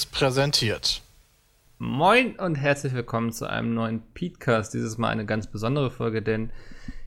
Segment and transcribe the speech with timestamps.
[0.00, 1.02] Seriös präsentiert.
[1.78, 4.72] Moin und herzlich willkommen zu einem neuen Petecast.
[4.72, 6.50] Dieses Mal eine ganz besondere Folge, denn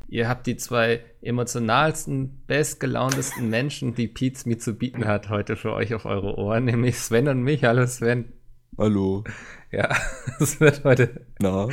[0.08, 5.74] ihr habt die zwei emotionalsten, bestgelauntesten Menschen, die Pete's mir zu bieten hat, heute für
[5.74, 7.64] euch auf eure Ohren, nämlich Sven und mich.
[7.64, 8.34] Hallo Sven.
[8.78, 9.24] Hallo.
[9.72, 9.90] Ja,
[10.40, 11.68] es wird heute Na?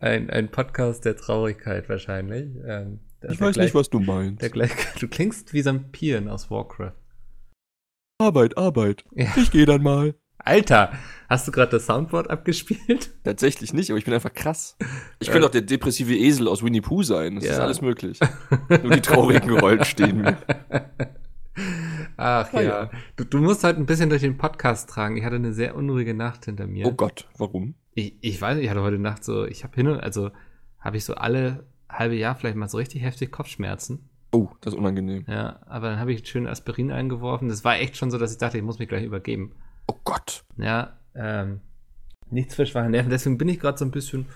[0.00, 2.50] ein, ein Podcast der Traurigkeit wahrscheinlich.
[2.64, 4.42] Ähm, ich weiß gleich, nicht, was du meinst.
[4.42, 6.94] Der gleich, du klingst wie Sampiren aus Warcraft.
[8.18, 9.04] Arbeit, Arbeit.
[9.14, 9.32] Ja.
[9.36, 10.14] Ich gehe dann mal.
[10.44, 10.92] Alter,
[11.28, 13.10] hast du gerade das Soundboard abgespielt?
[13.24, 14.76] Tatsächlich nicht, aber ich bin einfach krass.
[15.20, 17.36] Ich könnte auch der depressive Esel aus Winnie Pooh sein.
[17.36, 17.52] Das ja.
[17.52, 18.18] ist alles möglich.
[18.68, 20.36] Nur die traurigen Rollen stehen mir.
[22.16, 22.62] Ach ah, ja.
[22.62, 22.90] ja.
[23.16, 25.16] Du, du, musst halt ein bisschen durch den Podcast tragen.
[25.16, 26.86] Ich hatte eine sehr unruhige Nacht hinter mir.
[26.86, 27.74] Oh Gott, warum?
[27.94, 30.30] Ich, ich weiß nicht, ich hatte heute Nacht so, ich habe hin und, also
[30.80, 34.08] habe ich so alle halbe Jahr vielleicht mal so richtig heftig Kopfschmerzen.
[34.32, 35.24] Oh, das ist unangenehm.
[35.28, 37.48] Ja, aber dann habe ich schön Aspirin eingeworfen.
[37.48, 39.52] Das war echt schon so, dass ich dachte, ich muss mich gleich übergeben.
[39.86, 40.44] Oh Gott.
[40.56, 41.60] Ja, ähm,
[42.30, 43.10] nichts für schwache Nerven.
[43.10, 44.26] Deswegen bin ich gerade so ein bisschen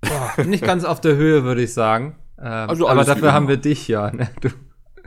[0.00, 2.16] boah, nicht ganz auf der Höhe, würde ich sagen.
[2.38, 4.10] Ähm, also aber dafür haben wir dich ja.
[4.10, 4.30] Ne?
[4.40, 4.48] Du,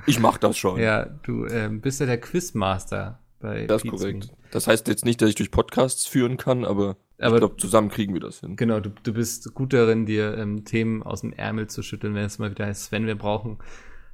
[0.06, 0.80] ich mach das schon.
[0.80, 4.32] Ja, du ähm, bist ja der Quizmaster bei Das ist korrekt.
[4.52, 7.90] Das heißt jetzt nicht, dass ich durch Podcasts führen kann, aber, aber ich glaube, zusammen
[7.90, 8.56] kriegen wir das hin.
[8.56, 12.24] Genau, du, du bist gut darin, dir ähm, Themen aus dem Ärmel zu schütteln, wenn
[12.24, 13.58] es mal wieder heißt, Sven, wir brauchen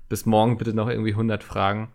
[0.09, 1.91] bis morgen bitte noch irgendwie 100 Fragen.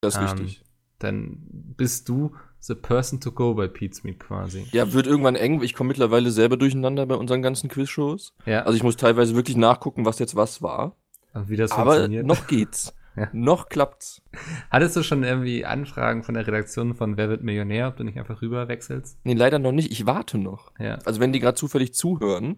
[0.00, 0.64] Das ist ähm, richtig.
[0.98, 1.38] Dann
[1.76, 2.34] bist du
[2.66, 4.66] the person to go bei Pete's Meet quasi.
[4.72, 5.62] Ja, wird irgendwann eng.
[5.62, 8.34] Ich komme mittlerweile selber durcheinander bei unseren ganzen Quizshows.
[8.46, 8.62] Ja.
[8.62, 10.96] Also ich muss teilweise wirklich nachgucken, was jetzt was war.
[11.32, 12.26] Aber wie das Aber funktioniert.
[12.26, 12.94] noch geht's.
[13.16, 13.28] Ja.
[13.32, 14.22] Noch klappt's.
[14.70, 18.18] Hattest du schon irgendwie Anfragen von der Redaktion von Wer wird Millionär, ob du nicht
[18.18, 19.20] einfach rüber wechselst?
[19.22, 19.92] Nee, leider noch nicht.
[19.92, 20.72] Ich warte noch.
[20.80, 20.96] Ja.
[21.04, 22.56] Also wenn die gerade zufällig zuhören,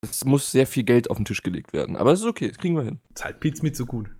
[0.00, 1.94] es muss sehr viel Geld auf den Tisch gelegt werden.
[1.94, 2.98] Aber es ist okay, das kriegen wir hin.
[3.14, 4.10] Zahlt Pizza mit so gut.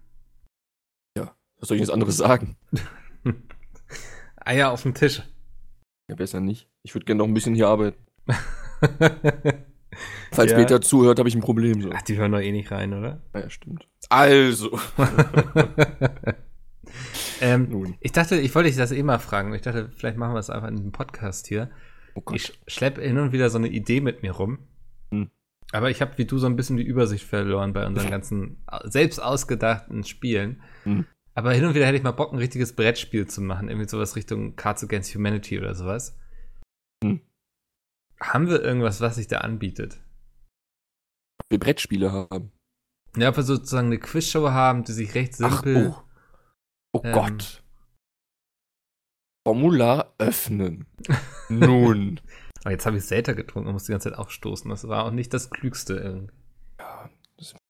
[1.18, 2.56] Ja, was soll ich jetzt anderes sagen?
[4.44, 5.22] Eier auf dem Tisch.
[6.08, 6.68] Ja, besser nicht.
[6.82, 7.98] Ich würde gerne noch ein bisschen hier arbeiten.
[10.32, 10.56] Falls ja.
[10.56, 11.82] Peter zuhört, habe ich ein Problem.
[11.82, 11.90] So.
[11.92, 13.22] Ach, die hören doch eh nicht rein, oder?
[13.34, 13.86] Ja, stimmt.
[14.08, 14.78] Also.
[17.40, 19.52] ähm, ich dachte, ich wollte dich das eh mal fragen.
[19.54, 21.70] Ich dachte, vielleicht machen wir es einfach in einem Podcast hier.
[22.14, 24.58] Oh ich schleppe hin und wieder so eine Idee mit mir rum.
[25.10, 25.30] Hm.
[25.72, 29.22] Aber ich habe wie du so ein bisschen die Übersicht verloren bei unseren ganzen selbst
[29.22, 30.62] ausgedachten Spielen.
[30.84, 31.06] Hm.
[31.34, 33.68] Aber hin und wieder hätte ich mal Bock, ein richtiges Brettspiel zu machen.
[33.68, 36.18] Irgendwie sowas Richtung Cards Against Humanity oder sowas.
[37.02, 37.20] Hm.
[38.20, 40.00] Haben wir irgendwas, was sich da anbietet?
[41.48, 42.52] Wir Brettspiele haben.
[43.16, 45.92] Ja, ob wir sozusagen eine Quizshow haben, die sich recht simpel.
[45.94, 46.04] Ach,
[46.92, 47.62] oh, oh ähm, Gott.
[49.46, 50.86] Formular öffnen.
[51.48, 52.20] Nun.
[52.62, 54.70] Aber jetzt habe ich Selter getrunken und muss die ganze Zeit aufstoßen.
[54.70, 56.41] Das war auch nicht das Klügste irgendwie.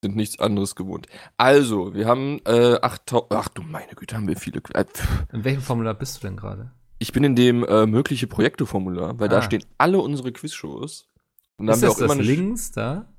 [0.03, 1.07] Das sind nichts anderes gewohnt.
[1.37, 3.33] Also, wir haben äh, 8000.
[3.33, 4.61] Ach du meine Güte, haben wir viele.
[4.75, 4.85] Äh,
[5.33, 6.73] in welchem Formular bist du denn gerade?
[6.99, 9.37] Ich bin in dem äh, mögliche Projekte-Formular, weil ah.
[9.37, 11.09] da stehen alle unsere Quizshows.
[11.57, 13.15] Und dann ist haben wir auch das immer links da?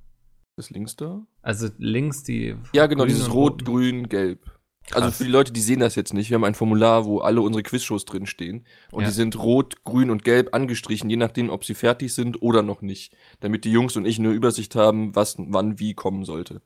[0.57, 1.25] Das links da?
[1.41, 2.57] Also links die.
[2.73, 4.51] Ja, genau, dieses Rot, Grün, Gelb.
[4.91, 7.41] Also für die Leute, die sehen das jetzt nicht, wir haben ein Formular, wo alle
[7.41, 8.65] unsere Quizshows drin stehen.
[8.91, 9.07] Und ja.
[9.07, 12.81] die sind rot, grün und gelb angestrichen, je nachdem, ob sie fertig sind oder noch
[12.81, 13.15] nicht.
[13.39, 16.61] Damit die Jungs und ich eine Übersicht haben, was wann wie kommen sollte.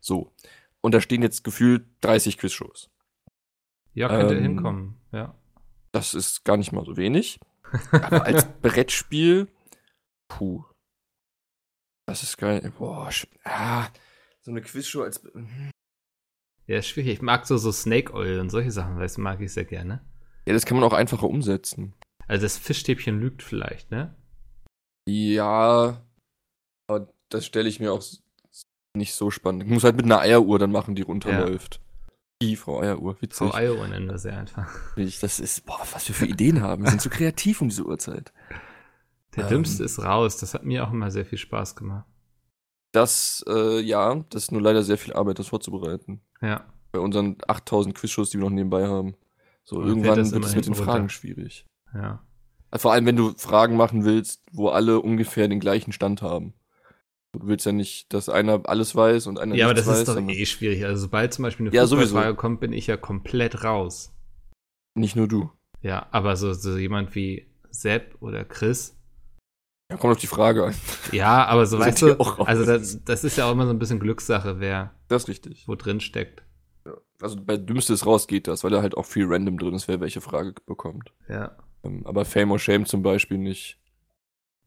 [0.00, 0.32] So.
[0.80, 2.90] Und da stehen jetzt gefühlt 30 Quizshows.
[3.94, 5.34] Ja, könnte ähm, hinkommen, ja.
[5.92, 7.38] Das ist gar nicht mal so wenig.
[7.92, 9.48] Aber als Brettspiel,
[10.28, 10.64] puh.
[12.06, 12.72] Das ist geil.
[12.78, 13.10] Boah,
[13.44, 13.88] ah,
[14.42, 15.22] so eine Quizshow als.
[16.66, 17.14] Ja, ist schwierig.
[17.14, 20.00] Ich mag so, so Snake Oil und solche Sachen, weißt du, mag ich sehr gerne.
[20.46, 21.94] Ja, das kann man auch einfacher umsetzen.
[22.26, 24.14] Also das Fischstäbchen lügt vielleicht, ne?
[25.08, 26.02] Ja,
[26.88, 28.02] aber das stelle ich mir auch
[28.96, 29.64] nicht so spannend.
[29.64, 31.76] Ich muss halt mit einer Eieruhr dann machen, die runterläuft.
[31.76, 31.82] Ja.
[32.42, 33.48] Die Frau Eieruhr, witzig.
[33.48, 34.68] Frau Eieruhr nennen wir sie einfach.
[34.96, 36.82] Das ist, boah, was wir für Ideen haben.
[36.82, 38.32] Wir sind so kreativ um diese Uhrzeit.
[39.36, 40.38] Der ähm, Dümmste ist raus.
[40.38, 42.06] Das hat mir auch immer sehr viel Spaß gemacht.
[42.92, 46.20] Das, äh, ja, das ist nur leider sehr viel Arbeit, das vorzubereiten.
[46.40, 46.64] Ja.
[46.92, 49.14] Bei unseren 8000 Quizshows, die wir noch nebenbei haben.
[49.64, 51.66] So, Und irgendwann wird es mit den Fragen schwierig.
[51.94, 52.22] Ja.
[52.74, 56.54] Vor allem, wenn du Fragen machen willst, wo alle ungefähr den gleichen Stand haben.
[57.32, 59.86] Du willst ja nicht, dass einer alles weiß und einer ja, nichts weiß.
[59.86, 60.84] Ja, aber das ist doch eh schwierig.
[60.84, 64.12] Also sobald zum Beispiel eine ja, Frage kommt, bin ich ja komplett raus.
[64.94, 65.50] Nicht nur du.
[65.80, 68.98] Ja, aber so, so jemand wie Sepp oder Chris,
[69.92, 70.74] ja, kommt auf die Frage an.
[71.12, 74.00] Ja, aber so weißt du, also das, das, ist ja auch immer so ein bisschen
[74.00, 75.68] Glückssache, wer das richtig.
[75.68, 76.42] wo drin steckt.
[76.86, 76.92] Ja.
[77.20, 80.00] Also bei Dümmstes raus geht das, weil da halt auch viel random drin ist, wer
[80.00, 81.12] welche Frage bekommt.
[81.28, 81.56] Ja.
[81.84, 83.78] Ähm, aber Fame or Shame zum Beispiel nicht.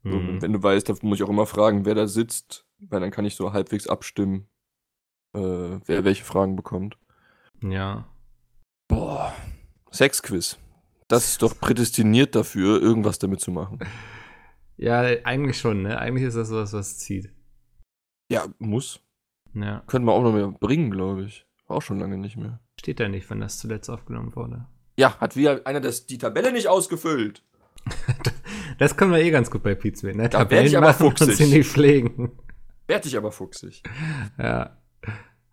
[0.04, 0.40] Mhm.
[0.40, 3.24] Wenn du weißt, da muss ich auch immer fragen, wer da sitzt, weil dann kann
[3.24, 4.46] ich so halbwegs abstimmen,
[5.34, 5.40] äh,
[5.84, 6.96] wer welche Fragen bekommt.
[7.62, 8.06] Ja.
[8.86, 9.34] Boah.
[9.90, 10.56] Sexquiz.
[11.08, 13.80] Das ist doch prädestiniert dafür, irgendwas damit zu machen.
[14.76, 15.98] Ja, eigentlich schon, ne?
[15.98, 17.30] Eigentlich ist das sowas, was zieht.
[18.30, 19.00] Ja, muss.
[19.54, 19.82] Ja.
[19.86, 21.46] Könnten wir auch noch mehr bringen, glaube ich.
[21.66, 22.60] War auch schon lange nicht mehr.
[22.78, 24.66] Steht da nicht, wann das zuletzt aufgenommen wurde.
[24.98, 27.42] Ja, hat wieder einer das, die Tabelle nicht ausgefüllt.
[28.78, 30.28] das können wir eh ganz gut bei Pizza, ne?
[30.28, 31.40] Da werd ich aber fuchsig.
[31.40, 32.32] Und nicht pflegen.
[32.86, 33.82] Werd ich aber fuchsig.
[34.38, 34.76] Ja.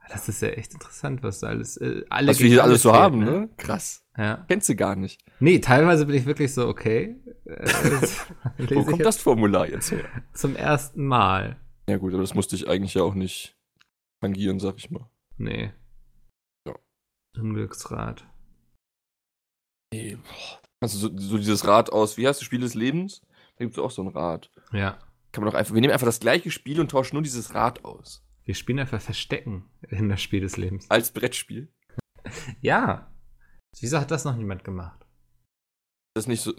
[0.09, 2.93] Das ist ja echt interessant, was da alles, äh, alle Was wir hier alles so
[2.93, 3.49] haben, ne?
[3.57, 4.02] Krass.
[4.17, 4.45] Ja.
[4.47, 5.21] Kennst du gar nicht.
[5.39, 7.15] Nee, teilweise bin ich wirklich so, okay.
[7.45, 10.05] Äh, Wo kommt das Formular jetzt her?
[10.33, 11.59] Zum ersten Mal.
[11.89, 13.57] Ja gut, aber das musste ich eigentlich ja auch nicht
[14.21, 15.09] tangieren, sag ich mal.
[15.37, 15.73] Nee.
[16.65, 16.75] Ja.
[17.37, 18.25] Unglücksrad.
[19.93, 20.17] Nee.
[20.79, 23.21] Also so, so dieses Rad aus, wie heißt das Spiel des Lebens?
[23.57, 24.49] Da gibt es auch so ein Rad.
[24.71, 24.97] Ja.
[25.31, 27.83] Kann man doch einfach, wir nehmen einfach das gleiche Spiel und tauschen nur dieses Rad
[27.83, 28.25] aus.
[28.45, 30.89] Wir spielen einfach Verstecken in das Spiel des Lebens.
[30.89, 31.71] Als Brettspiel.
[32.61, 33.12] Ja.
[33.79, 35.05] Wieso hat das noch niemand gemacht?
[36.13, 36.53] Das ist nicht so.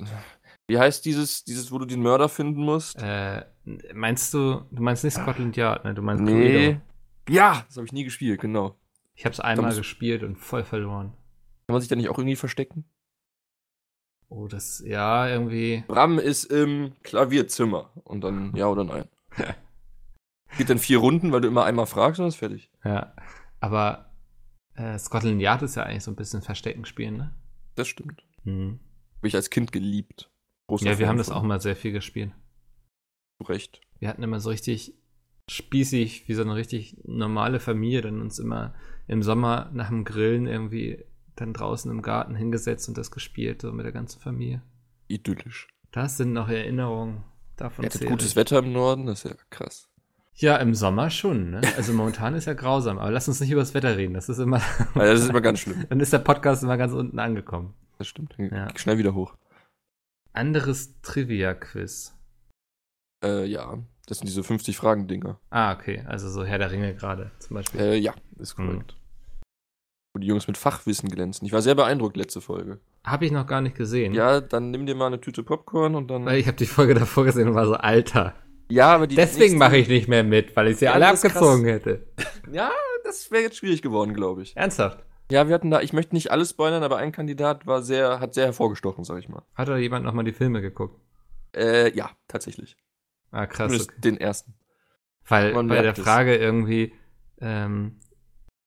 [0.67, 2.97] Wie heißt dieses, dieses, wo du den Mörder finden musst?
[3.01, 3.45] Äh,
[3.93, 5.95] meinst du, du meinst nicht Scotland Yard, ne?
[5.95, 6.33] Du meinst nee.
[6.33, 6.81] Cluedo.
[7.29, 8.77] Ja, das habe ich nie gespielt, genau.
[9.15, 11.13] Ich hab's einmal musst- gespielt und voll verloren.
[11.67, 12.85] Kann man sich da nicht auch irgendwie verstecken?
[14.29, 15.85] Oh, das, ja, irgendwie.
[15.87, 17.91] Bram ist im Klavierzimmer.
[18.03, 19.05] Und dann ja oder nein.
[20.59, 22.71] Geht dann vier Runden, weil du immer einmal fragst und dann ist fertig.
[22.85, 23.15] Ja.
[23.61, 24.11] Aber
[24.75, 27.35] äh, Scotland Yard ist ja eigentlich so ein bisschen Verstecken spielen, ne?
[27.75, 28.25] Das stimmt.
[28.45, 28.81] Mhm.
[29.19, 30.31] Habe ich als Kind geliebt.
[30.67, 31.37] Großer Ja, wir Fan haben das von.
[31.37, 32.33] auch mal sehr viel gespielt.
[33.39, 33.81] Zu Recht.
[33.99, 34.95] Wir hatten immer so richtig
[35.51, 38.75] spießig, wie so eine richtig normale Familie, dann uns immer
[39.07, 41.05] im Sommer nach dem Grillen irgendwie
[41.37, 44.63] dann draußen im Garten hingesetzt und das gespielt, so mit der ganzen Familie.
[45.09, 45.69] Idyllisch.
[45.91, 47.25] Das sind noch Erinnerungen.
[47.57, 48.37] Davon zähle gutes.
[48.37, 49.89] Wetter im Norden, das ist ja krass.
[50.37, 51.61] Ja, im Sommer schon, ne?
[51.77, 54.15] Also momentan ist ja grausam, aber lass uns nicht über das Wetter reden.
[54.15, 54.61] Das ist immer.
[54.95, 55.85] Also das ist immer ganz schlimm.
[55.89, 57.75] dann ist der Podcast immer ganz unten angekommen.
[57.99, 58.35] Das stimmt.
[58.39, 58.67] Ja.
[58.77, 59.35] Schnell wieder hoch.
[60.33, 62.17] Anderes Trivia-Quiz.
[63.25, 63.79] Äh, ja.
[64.07, 65.39] Das sind diese 50-Fragen-Dinger.
[65.51, 66.03] Ah, okay.
[66.07, 67.81] Also so Herr der Ringe gerade zum Beispiel.
[67.81, 68.67] Äh, ja, ist Hm.
[68.67, 68.97] korrekt.
[70.15, 71.47] Wo die Jungs mit Fachwissen glänzen.
[71.47, 72.81] Ich war sehr beeindruckt letzte Folge.
[73.05, 74.13] Habe ich noch gar nicht gesehen.
[74.15, 76.27] Ja, dann nimm dir mal eine Tüte Popcorn und dann.
[76.29, 78.35] Ich habe die Folge davor gesehen und war so, Alter.
[78.69, 81.65] Ja, aber die Deswegen mache ich nicht mehr mit, weil ich sie Ja, alle abgezogen
[81.65, 82.07] hätte.
[82.51, 82.71] Ja,
[83.05, 84.57] das wäre jetzt schwierig geworden, glaube ich.
[84.57, 85.05] Ernsthaft?
[85.31, 88.35] Ja, wir hatten da, ich möchte nicht alles spoilern, aber ein Kandidat war sehr, hat
[88.35, 89.43] sehr hervorgestochen, sag ich mal.
[89.55, 91.01] Hat da jemand nochmal die Filme geguckt?
[91.57, 92.77] Äh, ja, tatsächlich.
[93.31, 93.67] Ah, krass.
[93.69, 94.01] Zumindest Okay.
[94.03, 94.55] den ersten.
[95.27, 96.05] Weil man bei der merkt es.
[96.05, 96.93] Frage irgendwie
[97.41, 98.01] ähm,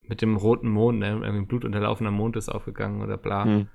[0.01, 3.45] mit dem roten Mond, ne, irgendwie ein blutunterlaufener Mond ist aufgegangen oder bla.
[3.45, 3.67] Hm.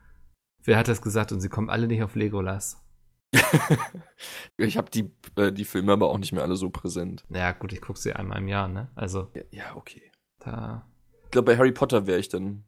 [0.65, 1.31] Wer hat das gesagt?
[1.33, 2.83] Und sie kommen alle nicht auf Legolas.
[4.57, 7.25] ich habe die, äh, die Filme aber auch nicht mehr alle so präsent.
[7.31, 8.89] Ja, gut, ich gucke sie einmal im Jahr, ne?
[8.95, 10.03] Also, Ja, ja okay.
[10.41, 10.87] da.
[11.25, 12.65] Ich glaube, bei Harry Potter wäre ich dann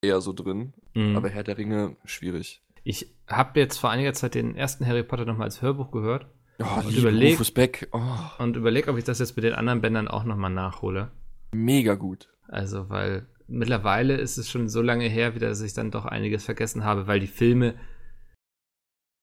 [0.00, 0.72] eher so drin.
[0.94, 1.16] Mhm.
[1.16, 2.62] Aber Herr der Ringe, schwierig.
[2.84, 6.26] ich habe jetzt vor einiger Zeit den ersten Harry Potter nochmal als Hörbuch gehört
[6.58, 7.88] Oh, Und überleg- Beck.
[7.92, 8.00] Oh,
[8.38, 11.10] und überlege, ob ich das jetzt mit den anderen Bändern auch nochmal nachhole.
[11.52, 12.30] mega gut.
[12.48, 16.44] Also, weil mittlerweile ist es schon so lange her wieder, dass ich dann doch einiges
[16.44, 17.74] vergessen habe, weil die Filme,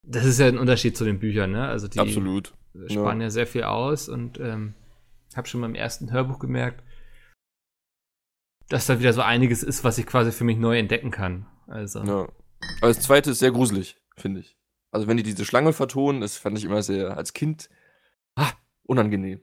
[0.03, 1.67] das ist ja ein Unterschied zu den Büchern, ne?
[1.67, 2.53] Also die Absolut.
[2.87, 3.29] sparen ja.
[3.29, 4.75] sehr viel aus und ähm,
[5.35, 6.83] habe schon beim ersten Hörbuch gemerkt,
[8.69, 11.47] dass da wieder so einiges ist, was ich quasi für mich neu entdecken kann.
[11.67, 12.27] Also, Ja.
[12.79, 14.57] Aber das zweite ist sehr gruselig, finde ich.
[14.91, 17.69] Also wenn die diese Schlange vertonen, das fand ich immer sehr, als Kind,
[18.35, 18.51] ah,
[18.83, 19.41] unangenehm.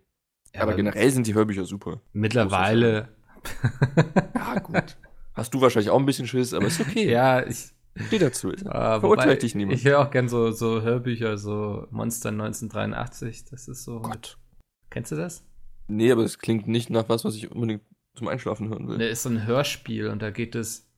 [0.55, 2.00] ja, aber generell sind die Hörbücher super.
[2.12, 3.11] mittlerweile,
[4.35, 4.97] Ja, gut.
[5.35, 7.11] Hast du wahrscheinlich auch ein bisschen Schiss, aber ist okay.
[7.11, 8.51] ja, ich, Steh dazu.
[8.51, 9.79] Verurteile wobei, dich niemand.
[9.79, 14.39] ich höre auch gern so, so Hörbücher, so Monster 1983, das ist so, Gott.
[14.91, 15.45] kennst du das?
[15.89, 17.83] Nee, aber es klingt nicht nach was, was ich unbedingt
[18.15, 18.99] zum Einschlafen hören will.
[18.99, 20.89] Da ist so ein Hörspiel und da geht es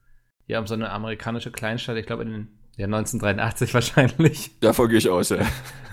[0.47, 4.59] ja um so eine amerikanische Kleinstadt, ich glaube in den ja, 1983 wahrscheinlich.
[4.61, 5.47] Davor gehe ich aus, ja.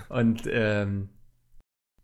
[0.08, 1.08] Und ähm,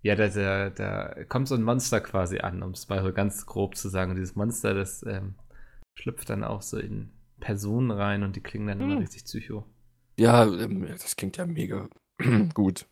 [0.03, 3.47] ja, da, da, da kommt so ein Monster quasi an, um es mal so ganz
[3.47, 4.11] grob zu sagen.
[4.11, 5.35] Und dieses Monster, das ähm,
[5.95, 8.99] schlüpft dann auch so in Personen rein und die klingen dann immer Hm.
[9.00, 9.66] richtig psycho.
[10.19, 11.88] Ja, ähm, das klingt ja mega
[12.55, 12.87] gut.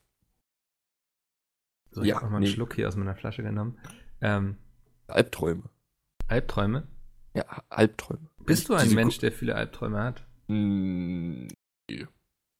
[1.90, 2.50] So, ich Ja, habe mal einen nee.
[2.50, 3.78] Schluck hier aus meiner Flasche genommen.
[4.20, 4.56] Ähm,
[5.06, 5.62] Albträume.
[6.28, 6.86] Albträume.
[7.34, 8.28] Ja, Albträume.
[8.44, 10.26] Bist du ein Diese Mensch, der viele Albträume hat?
[10.48, 11.48] Hm,
[11.90, 12.06] nee.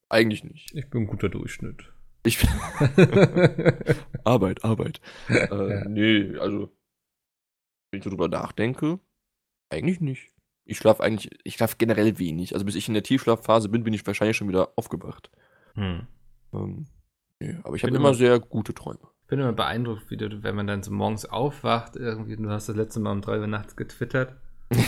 [0.09, 0.75] Eigentlich nicht.
[0.75, 1.93] Ich bin ein guter Durchschnitt.
[2.25, 2.39] Ich
[4.25, 5.01] Arbeit, Arbeit.
[5.29, 5.85] Äh, Ja.
[5.89, 6.73] Nee, also
[7.91, 8.99] wenn ich so drüber nachdenke,
[9.71, 10.33] eigentlich nicht.
[10.65, 12.55] Ich schlafe eigentlich, ich schlafe generell wenig.
[12.55, 15.31] Also bis ich in der Tiefschlafphase bin, bin ich wahrscheinlich schon wieder aufgewacht.
[15.75, 16.07] Hm.
[16.53, 16.87] Ähm,
[17.41, 19.01] nee, aber ich habe immer- immer sehr gute Träume.
[19.23, 22.69] Ich bin immer beeindruckt, wie du, wenn man dann so morgens aufwacht, irgendwie, du hast
[22.69, 24.37] das letzte Mal um drei Uhr nachts getwittert.
[24.71, 24.85] dann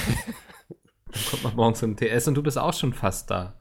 [1.31, 3.55] kommt man morgens zum TS und du bist auch schon fast da.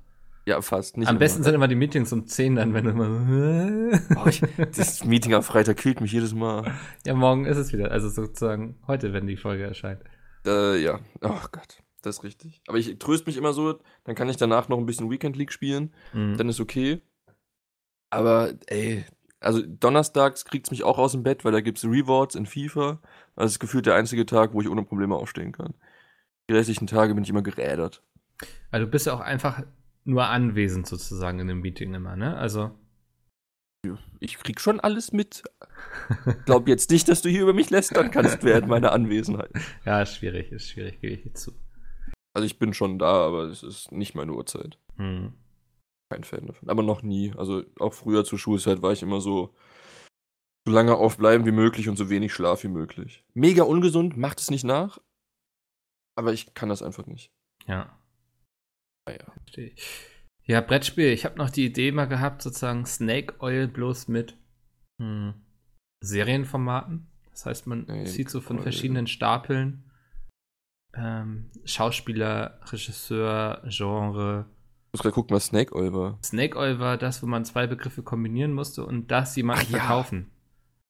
[0.48, 0.98] Ja, fast.
[0.98, 1.20] Nicht Am immer.
[1.20, 3.98] besten sind immer die Meetings um 10 dann, wenn du immer.
[4.24, 4.42] oh, ich,
[4.76, 6.72] das Meeting am Freitag killt mich jedes Mal.
[7.06, 7.90] Ja, morgen ist es wieder.
[7.92, 10.02] Also sozusagen heute, wenn die Folge erscheint.
[10.46, 11.00] Äh, ja.
[11.22, 11.82] Oh Gott.
[12.06, 12.62] Das ist richtig.
[12.68, 15.52] Aber ich tröste mich immer so, dann kann ich danach noch ein bisschen Weekend League
[15.52, 15.92] spielen.
[16.14, 16.38] Mhm.
[16.38, 17.02] Dann ist okay.
[18.12, 19.06] Aber, ey,
[19.40, 22.46] also donnerstags kriegt es mich auch aus dem Bett, weil da gibt es Rewards in
[22.46, 23.00] FIFA.
[23.36, 25.74] Das ist gefühlt der einzige Tag, wo ich ohne Probleme aufstehen kann.
[26.48, 28.04] Die restlichen Tage bin ich immer gerädert.
[28.70, 29.64] Also du bist ja auch einfach
[30.04, 32.38] nur anwesend sozusagen in dem Meeting immer, ne?
[32.38, 32.72] Also.
[34.20, 35.44] Ich krieg schon alles mit.
[36.46, 39.52] Glaub jetzt nicht, dass du hier über mich lästern kannst während meiner Anwesenheit.
[39.86, 41.52] Ja, ist schwierig, ist schwierig, gebe ich dir zu.
[42.36, 44.78] Also ich bin schon da, aber es ist nicht meine Uhrzeit.
[44.98, 45.34] Hm.
[46.12, 46.70] Kein Fan davon.
[46.70, 47.34] Aber noch nie.
[47.38, 49.56] Also auch früher zur Schulzeit war ich immer so,
[50.68, 53.24] so lange aufbleiben wie möglich und so wenig Schlaf wie möglich.
[53.34, 55.00] Mega ungesund, macht es nicht nach.
[56.18, 57.32] Aber ich kann das einfach nicht.
[57.68, 57.98] Ja.
[59.08, 59.26] Naja.
[59.56, 60.12] Ich.
[60.44, 61.08] Ja, Brettspiel.
[61.08, 64.38] Ich habe noch die Idee mal gehabt, sozusagen Snake Oil bloß mit
[65.02, 65.34] hm,
[66.02, 67.08] Serienformaten.
[67.32, 68.64] Das heißt, man Snake zieht so von Oil.
[68.64, 69.85] verschiedenen Stapeln
[70.96, 74.46] ähm, Schauspieler, Regisseur, Genre.
[74.88, 76.20] Ich muss gerade gucken, was Snake Oil war.
[76.24, 79.80] Snake Oil war das, wo man zwei Begriffe kombinieren musste und das jemandem ja.
[79.80, 80.32] verkaufen.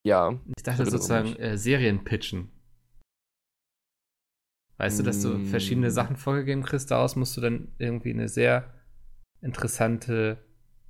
[0.04, 0.40] Ja.
[0.56, 2.50] Ich dachte sozusagen äh, Serien pitchen.
[4.78, 5.00] Weißt mm.
[5.00, 5.92] du, dass du verschiedene mm.
[5.92, 8.72] Sachen vorgegeben kriegst, daraus musst du dann irgendwie eine sehr
[9.42, 10.38] interessante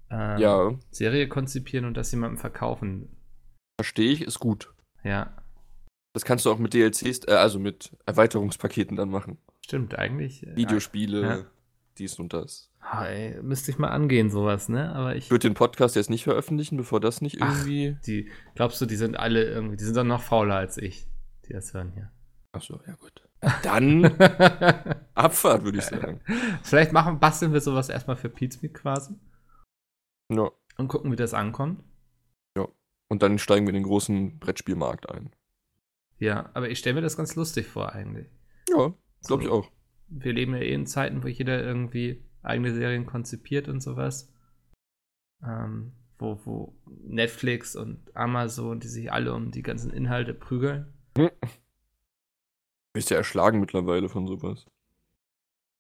[0.09, 0.79] ähm, ja.
[0.91, 3.15] Serie konzipieren und das jemandem verkaufen.
[3.79, 4.73] Verstehe ich, ist gut.
[5.03, 5.44] Ja.
[6.15, 9.37] Das kannst du auch mit DLCs, äh, also mit Erweiterungspaketen dann machen.
[9.59, 10.47] Stimmt, eigentlich.
[10.47, 11.45] Äh, Videospiele, ja.
[11.97, 12.71] dies und das.
[12.89, 14.95] Ey, müsste ich mal angehen, sowas, ne?
[14.95, 15.29] Aber ich.
[15.29, 17.97] würde den Podcast jetzt nicht veröffentlichen, bevor das nicht irgendwie.
[17.97, 21.05] Ach, die, glaubst du, die sind alle irgendwie, die sind doch noch fauler als ich,
[21.49, 22.09] die das hören hier.
[22.53, 23.21] Ach so, ja gut.
[23.63, 24.05] Dann
[25.15, 26.21] Abfahrt, würde ich sagen.
[26.63, 29.15] Vielleicht machen, basteln wir sowas erstmal für Pizmeet quasi.
[30.31, 30.49] Ja.
[30.77, 31.83] Und gucken, wie das ankommt.
[32.57, 32.69] Ja.
[33.09, 35.31] Und dann steigen wir in den großen Brettspielmarkt ein.
[36.19, 38.27] Ja, aber ich stelle mir das ganz lustig vor eigentlich.
[38.69, 38.93] Ja,
[39.25, 39.69] glaube ich auch.
[40.07, 44.31] Wir leben ja eh in Zeiten, wo jeder irgendwie eigene Serien konzipiert und sowas.
[45.43, 50.91] Ähm, wo, wo Netflix und Amazon, die sich alle um die ganzen Inhalte prügeln.
[51.17, 51.29] Hm.
[52.93, 54.65] Bist ja erschlagen mittlerweile von sowas.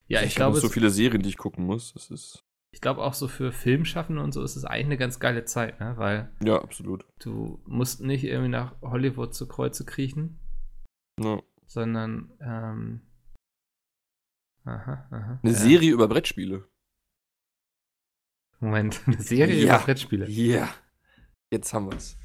[0.07, 0.59] Ja, ich, ich glaube.
[0.59, 1.93] so viele Serien, die ich gucken muss.
[1.93, 2.44] Das ist.
[2.75, 5.79] Ich glaube auch so für Filmschaffen und so ist es eigentlich eine ganz geile Zeit,
[5.79, 5.93] ne?
[5.95, 6.29] Weil.
[6.43, 7.05] Ja, absolut.
[7.19, 10.41] Du musst nicht irgendwie nach Hollywood zu Kreuze kriechen.
[11.17, 11.41] No.
[11.67, 12.99] Sondern, ähm.
[14.65, 15.39] Aha, aha.
[15.41, 15.57] Eine ja.
[15.57, 16.67] Serie über Brettspiele.
[18.59, 19.77] Moment, eine Serie ja.
[19.77, 20.29] über Brettspiele.
[20.29, 20.67] Ja.
[21.53, 22.17] Jetzt haben wir's.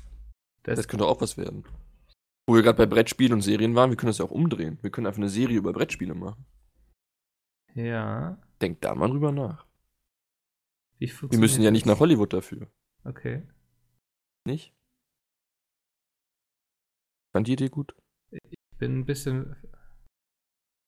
[0.64, 1.62] Das, das könnte auch was werden.
[2.48, 4.80] Wo wir gerade bei Brettspielen und Serien waren, wir können das ja auch umdrehen.
[4.82, 6.44] Wir können einfach eine Serie über Brettspiele machen.
[7.74, 8.36] Ja.
[8.60, 9.69] Denk da mal drüber nach.
[11.00, 12.70] Wir müssen ja nicht nach Hollywood dafür.
[13.04, 13.42] Okay.
[14.44, 14.74] Nicht?
[17.32, 17.94] Fand die Idee gut?
[18.30, 19.56] Ich bin ein bisschen.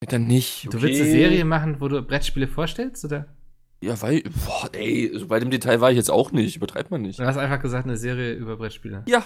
[0.00, 0.66] Dann nicht.
[0.66, 0.76] Okay.
[0.76, 3.34] Du willst eine Serie machen, wo du Brettspiele vorstellst, oder?
[3.82, 7.02] Ja, weil, boah, ey, so bei dem Detail war ich jetzt auch nicht, übertreibt man
[7.02, 7.18] nicht.
[7.18, 9.04] Du hast einfach gesagt, eine Serie über Brettspiele.
[9.08, 9.24] Ja.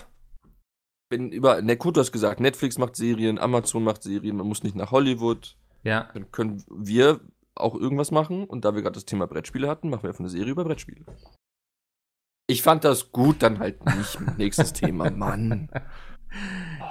[1.10, 4.62] Wenn über, ne, gut, du hast gesagt, Netflix macht Serien, Amazon macht Serien, man muss
[4.62, 5.56] nicht nach Hollywood.
[5.82, 6.10] Ja.
[6.14, 7.20] Dann können wir
[7.56, 8.44] auch irgendwas machen.
[8.44, 11.04] Und da wir gerade das Thema Brettspiele hatten, machen wir einfach eine Serie über Brettspiele.
[12.48, 14.18] Ich fand das gut, dann halt nicht.
[14.38, 15.68] Nächstes Thema, Mann.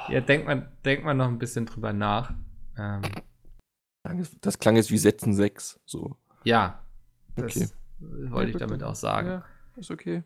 [0.10, 2.34] Ja, denkt man, denkt man noch ein bisschen drüber nach.
[2.78, 3.02] Ähm,
[4.42, 6.16] das klang jetzt wie Sätzen 6, so.
[6.44, 6.84] Ja,
[7.36, 7.70] das okay.
[8.00, 9.28] wollte ich damit auch sagen.
[9.28, 9.46] Ja,
[9.76, 10.24] ist okay.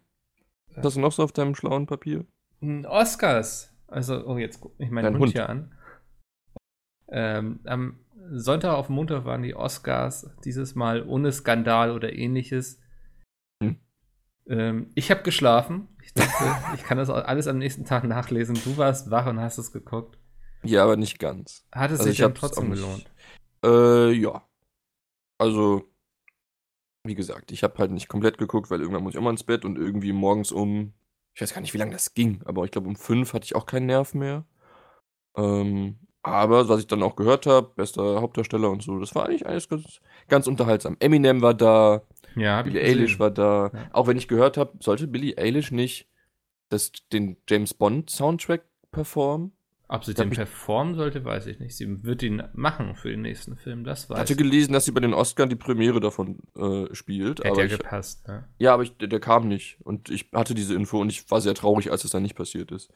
[0.76, 2.26] Was hast du noch so auf deinem schlauen Papier?
[2.86, 3.74] Oscars.
[3.88, 5.74] Also, oh, jetzt guck ich meinen Hund, Hund hier an.
[7.12, 8.00] Ähm, am
[8.32, 12.80] Sonntag auf Montag waren die Oscars, dieses Mal ohne Skandal oder ähnliches.
[13.64, 13.78] Hm.
[14.48, 15.88] Ähm, ich habe geschlafen.
[16.04, 16.44] Ich dachte,
[16.76, 18.56] ich kann das alles am nächsten Tag nachlesen.
[18.64, 20.18] Du warst wach und hast es geguckt.
[20.64, 21.66] Ja, aber nicht ganz.
[21.72, 23.06] Hat es also sich dann trotzdem gelohnt?
[23.64, 24.44] Äh, ja.
[25.38, 25.90] Also,
[27.06, 29.44] wie gesagt, ich habe halt nicht komplett geguckt, weil irgendwann muss ich auch mal ins
[29.44, 30.94] Bett und irgendwie morgens um,
[31.34, 33.56] ich weiß gar nicht, wie lange das ging, aber ich glaube um fünf hatte ich
[33.56, 34.46] auch keinen Nerv mehr.
[35.38, 39.48] Ähm, aber was ich dann auch gehört habe, bester Hauptdarsteller und so, das war eigentlich
[39.48, 40.98] alles ganz, ganz unterhaltsam.
[41.00, 42.02] Eminem war da,
[42.36, 43.72] ja, Billie Eilish war da.
[43.74, 43.90] Ja.
[43.94, 46.08] Auch wenn ich gehört habe, sollte Billie Eilish nicht
[46.70, 49.54] das, den James Bond Soundtrack performen?
[49.92, 51.76] Ob sie den performen sollte, weiß ich nicht.
[51.76, 54.22] Sie wird ihn machen für den nächsten Film, das weiß ich.
[54.22, 57.44] hatte gelesen, dass sie bei den Oscars die Premiere davon äh, spielt.
[57.44, 58.48] Hätte ja gepasst, ne?
[58.60, 59.80] Ja, aber ich, der, der, kam nicht.
[59.84, 62.72] Und ich hatte diese Info und ich war sehr traurig, als es dann nicht passiert
[62.72, 62.92] ist.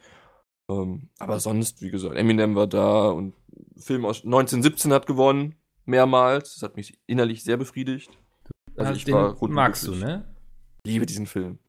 [0.69, 3.33] Ähm, aber sonst, wie gesagt, Eminem war da und
[3.77, 5.55] Film aus 1917 hat gewonnen,
[5.85, 6.55] mehrmals.
[6.55, 8.11] Das hat mich innerlich sehr befriedigt.
[8.75, 10.25] Also ich war magst du, ne?
[10.85, 11.59] Liebe diesen Film.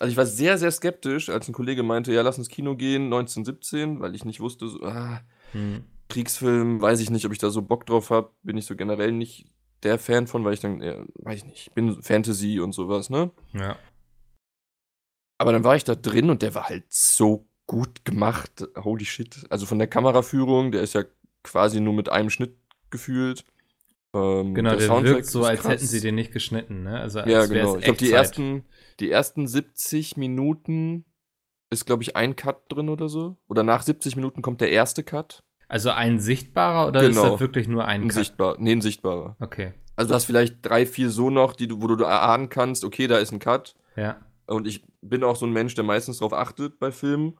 [0.00, 3.04] Also ich war sehr, sehr skeptisch, als ein Kollege meinte, ja, lass ins Kino gehen,
[3.04, 5.20] 1917, weil ich nicht wusste, so, ah,
[5.52, 5.84] hm.
[6.08, 9.12] Kriegsfilm, weiß ich nicht, ob ich da so Bock drauf habe, bin ich so generell
[9.12, 9.50] nicht
[9.82, 13.10] der Fan von, weil ich dann, ja, weiß ich nicht, ich bin Fantasy und sowas,
[13.10, 13.30] ne?
[13.52, 13.76] Ja.
[15.38, 18.66] Aber dann war ich da drin und der war halt so gut gemacht.
[18.76, 19.46] Holy shit.
[19.50, 21.04] Also von der Kameraführung, der ist ja
[21.44, 22.56] quasi nur mit einem Schnitt
[22.90, 23.44] gefühlt.
[24.14, 25.72] Ähm, genau, der, der wirkt so, als krass.
[25.72, 26.98] hätten sie den nicht geschnitten, ne?
[26.98, 27.76] Also ja, genau.
[27.76, 28.64] Ich glaube, die ersten,
[28.98, 31.04] die ersten 70 Minuten
[31.70, 33.36] ist, glaube ich, ein Cut drin oder so.
[33.48, 35.44] Oder nach 70 Minuten kommt der erste Cut.
[35.68, 37.24] Also ein sichtbarer oder genau.
[37.24, 38.14] ist das wirklich nur ein, ein Cut?
[38.14, 39.36] Sichtbar, nee, ein sichtbarer.
[39.40, 39.74] Okay.
[39.94, 43.06] Also du hast vielleicht drei, vier so noch, die du, wo du erahnen kannst, okay,
[43.06, 43.74] da ist ein Cut.
[43.94, 44.16] Ja.
[44.46, 47.36] Und ich bin auch so ein Mensch, der meistens darauf achtet bei Filmen.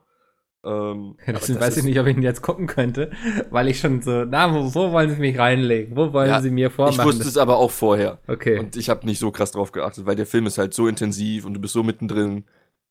[0.65, 3.11] Ähm, deswegen weiß ich nicht, ob ich ihn jetzt gucken könnte,
[3.51, 5.97] weil ich schon so, na, wo, wo wollen sie mich reinlegen?
[5.97, 6.99] Wo wollen ja, sie mir vormachen?
[6.99, 8.19] Ich wusste es aber auch vorher.
[8.27, 8.59] Okay.
[8.59, 11.45] Und ich habe nicht so krass drauf geachtet, weil der Film ist halt so intensiv
[11.45, 12.45] und du bist so mittendrin.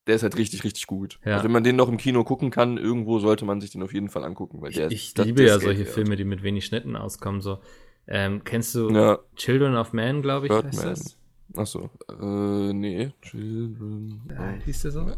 [0.08, 1.20] Der ist halt richtig, richtig gut.
[1.26, 1.34] Ja.
[1.34, 3.94] Also wenn man den noch im Kino gucken kann, irgendwo sollte man sich den auf
[3.94, 4.62] jeden Fall angucken.
[4.62, 5.90] Weil der, ich, ich liebe ja solche wert.
[5.90, 7.42] Filme, die mit wenig Schnitten auskommen.
[7.42, 7.60] So,
[8.08, 9.20] ähm, kennst du ja.
[9.36, 10.72] Children of Man, glaube ich, Birdman.
[10.72, 11.18] heißt das?
[11.58, 13.12] Achso, äh, nee.
[13.22, 15.12] Children ja, hieß der so?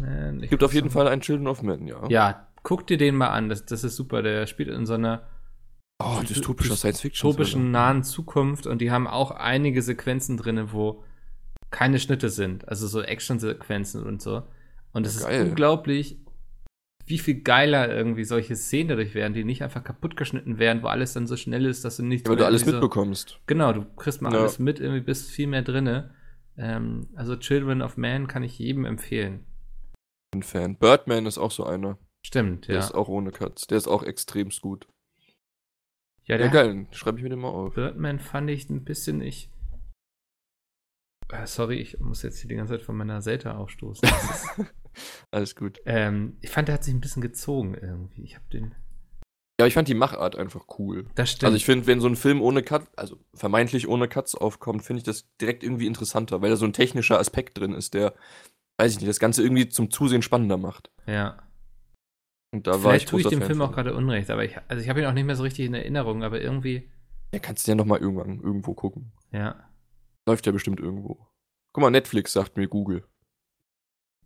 [0.00, 0.40] Man.
[0.40, 2.08] Gibt auf jeden Fall einen Children of Men, ja.
[2.08, 3.48] Ja, guck dir den mal an.
[3.48, 4.22] Das, das ist super.
[4.22, 5.22] Der spielt in so einer
[6.02, 7.28] oh, dystopischer Science Fiction.
[7.28, 11.04] Dystopischen nahen Zukunft und die haben auch einige Sequenzen drin, wo
[11.70, 12.68] keine Schnitte sind.
[12.68, 14.42] Also so Action-Sequenzen und so.
[14.92, 16.18] Und es ist unglaublich,
[17.06, 20.88] wie viel geiler irgendwie solche Szenen dadurch werden, die nicht einfach kaputt geschnitten werden, wo
[20.88, 22.26] alles dann so schnell ist, dass du nicht.
[22.26, 23.40] Ja, weil du alles so, mitbekommst.
[23.46, 24.40] Genau, du kriegst mal ja.
[24.40, 26.14] alles mit, irgendwie bist viel mehr drinne.
[26.56, 29.44] Ähm, also Children of Man kann ich jedem empfehlen.
[30.32, 30.76] Ein Fan.
[30.76, 31.98] Birdman ist auch so einer.
[32.24, 32.80] Stimmt, der ja.
[32.80, 33.66] Der ist auch ohne Cuts.
[33.66, 34.86] Der ist auch extremst gut.
[36.24, 36.86] Ja, der ja, geil.
[36.92, 37.74] Schreibe ich mir den mal auf.
[37.74, 39.50] Birdman fand ich ein bisschen, ich.
[41.28, 44.08] Äh, sorry, ich muss jetzt hier die ganze Zeit von meiner Seite aufstoßen.
[45.32, 45.80] Alles gut.
[45.86, 48.22] Ähm, ich fand, der hat sich ein bisschen gezogen irgendwie.
[48.22, 48.74] Ich habe den.
[49.60, 51.06] Ja, ich fand die Machart einfach cool.
[51.16, 51.44] Das stimmt.
[51.44, 54.98] Also ich finde, wenn so ein Film ohne Cut, also vermeintlich ohne Cuts aufkommt, finde
[54.98, 58.14] ich das direkt irgendwie interessanter, weil da so ein technischer Aspekt drin ist, der
[58.80, 60.90] weiß ich nicht, das Ganze irgendwie zum Zusehen spannender macht.
[61.06, 61.42] Ja.
[62.50, 64.56] Und da Vielleicht war ich tue ich dem Fan Film auch gerade Unrecht, aber ich,
[64.68, 66.90] also ich habe ihn auch nicht mehr so richtig in Erinnerung, aber irgendwie.
[67.32, 69.12] Ja, kannst du ja nochmal irgendwann irgendwo gucken.
[69.32, 69.68] Ja.
[70.26, 71.28] Läuft ja bestimmt irgendwo.
[71.72, 73.04] Guck mal, Netflix sagt mir Google.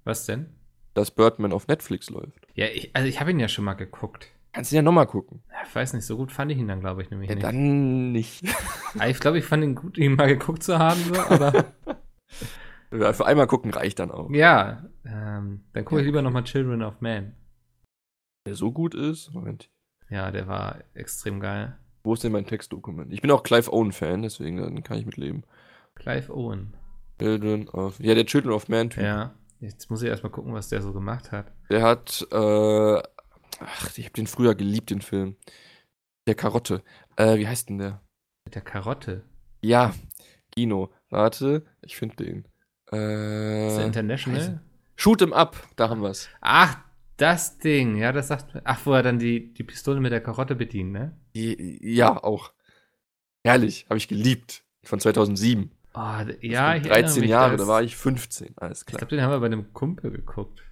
[0.05, 0.55] Was denn?
[0.95, 2.47] Dass Birdman auf Netflix läuft.
[2.55, 4.29] Ja, ich, also ich habe ihn ja schon mal geguckt.
[4.53, 5.43] Kannst du ja nochmal gucken.
[5.67, 7.45] Ich weiß nicht, so gut fand ich ihn dann, glaube ich, nämlich ja, nicht.
[7.45, 8.45] Dann nicht.
[9.09, 11.75] ich glaube, ich fand ihn gut, ihn mal geguckt zu haben, so, aber.
[12.95, 14.31] Für einmal gucken reicht dann auch.
[14.31, 17.35] Ja, ähm, dann gucke ich lieber nochmal Children of Man.
[18.47, 19.33] Der so gut ist?
[19.33, 19.71] Moment.
[20.11, 21.77] Ja, der war extrem geil.
[22.05, 23.13] Wo ist denn mein Textdokument?
[23.13, 25.45] Ich bin auch Clive Owen-Fan, deswegen dann kann ich mitleben.
[25.95, 26.77] Clive Owen.
[27.19, 27.99] Children of.
[27.99, 29.03] Ja, der Children of Man-Typ.
[29.03, 31.51] Ja, jetzt muss ich erstmal gucken, was der so gemacht hat.
[31.71, 33.03] Der hat, äh,
[33.61, 35.37] ach, ich habe den früher geliebt, den Film.
[36.29, 36.83] Der Karotte.
[37.17, 38.03] Äh, wie heißt denn der?
[38.53, 39.25] Der Karotte?
[39.63, 39.95] Ja,
[40.55, 40.91] Kino.
[41.09, 42.49] Warte, ich finde den.
[42.95, 44.61] Äh, ist der International?
[44.97, 46.29] Shoot 'em up, da haben wir's.
[46.41, 46.79] Ach,
[47.17, 48.61] das Ding, ja, das sagt.
[48.65, 51.17] Ach, wo er dann die, die Pistole mit der Karotte bedient, ne?
[51.33, 52.53] Ja, auch.
[53.45, 54.65] Herrlich, habe ich geliebt.
[54.85, 55.71] Von 2007.
[55.95, 56.01] Oh,
[56.41, 58.97] ja, ich 13 Jahre, da war ich 15, alles klar.
[58.97, 60.63] Ich glaube, den haben wir bei einem Kumpel geguckt.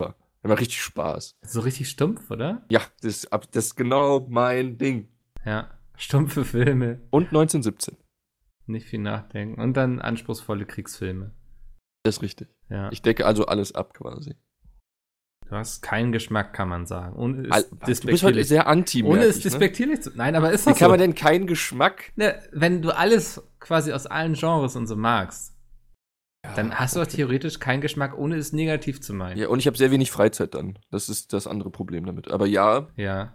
[0.00, 1.36] Ja, macht richtig Spaß.
[1.42, 2.64] So richtig stumpf, oder?
[2.70, 5.08] Ja, das, das ist genau mein Ding.
[5.44, 7.00] Ja, stumpfe Filme.
[7.10, 7.96] Und 1917.
[8.68, 9.60] Nicht viel nachdenken.
[9.60, 11.32] Und dann anspruchsvolle Kriegsfilme.
[12.04, 12.48] Das ist richtig.
[12.68, 12.90] Ja.
[12.92, 14.36] Ich decke also alles ab quasi.
[15.48, 17.16] Du hast keinen Geschmack, kann man sagen.
[17.16, 17.76] Ohne es du
[18.06, 19.42] bist heute sehr anti Ohne es ne?
[19.44, 20.02] despektierlich ne?
[20.02, 20.10] zu.
[20.14, 20.90] Nein, aber ist das Wie kann so?
[20.90, 22.12] man denn keinen Geschmack?
[22.16, 25.56] Ne, wenn du alles quasi aus allen Genres und so magst,
[26.44, 29.38] ja, dann hast du auch theoretisch keinen Geschmack, ohne es negativ zu meinen.
[29.38, 30.78] Ja, und ich habe sehr wenig Freizeit dann.
[30.90, 32.30] Das ist das andere Problem damit.
[32.30, 32.88] Aber ja.
[32.96, 33.34] Ja.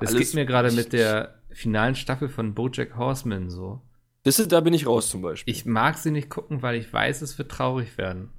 [0.00, 3.80] Es geht mir gerade mit der finalen Staffel von Bojack Horseman so.
[4.26, 5.54] Das ist, da bin ich raus zum Beispiel.
[5.54, 8.30] Ich mag sie nicht gucken, weil ich weiß, es wird traurig werden.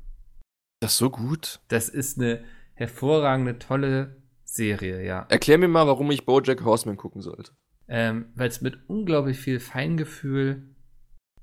[0.82, 1.62] Das ist so gut.
[1.70, 5.26] Das ist eine hervorragende, tolle Serie, ja.
[5.30, 7.54] Erklär mir mal, warum ich Bojack Horseman gucken sollte.
[7.88, 10.76] Ähm, weil es mit unglaublich viel Feingefühl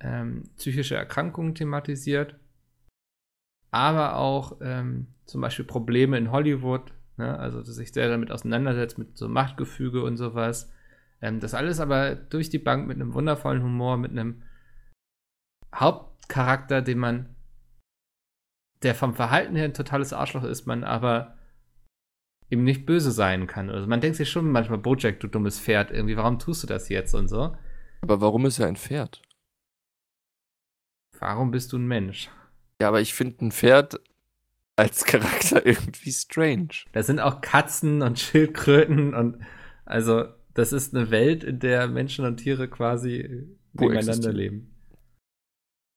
[0.00, 2.38] ähm, psychische Erkrankungen thematisiert,
[3.70, 7.38] aber auch ähm, zum Beispiel Probleme in Hollywood, ne?
[7.38, 10.70] also dass sich sehr damit auseinandersetzt mit so Machtgefüge und sowas.
[11.24, 14.42] Ähm, das alles aber durch die Bank mit einem wundervollen Humor, mit einem
[15.74, 17.34] Hauptcharakter, den man,
[18.82, 21.38] der vom Verhalten her ein totales Arschloch ist, man aber
[22.50, 23.70] ihm nicht böse sein kann.
[23.70, 26.90] Also man denkt sich schon manchmal, Bojack, du dummes Pferd, irgendwie, warum tust du das
[26.90, 27.56] jetzt und so.
[28.02, 29.22] Aber warum ist er ein Pferd?
[31.18, 32.28] Warum bist du ein Mensch?
[32.82, 33.98] Ja, aber ich finde ein Pferd
[34.76, 36.84] als Charakter irgendwie strange.
[36.92, 39.42] Da sind auch Katzen und Schildkröten und
[39.86, 44.70] also das ist eine Welt, in der Menschen und Tiere quasi nebeneinander leben.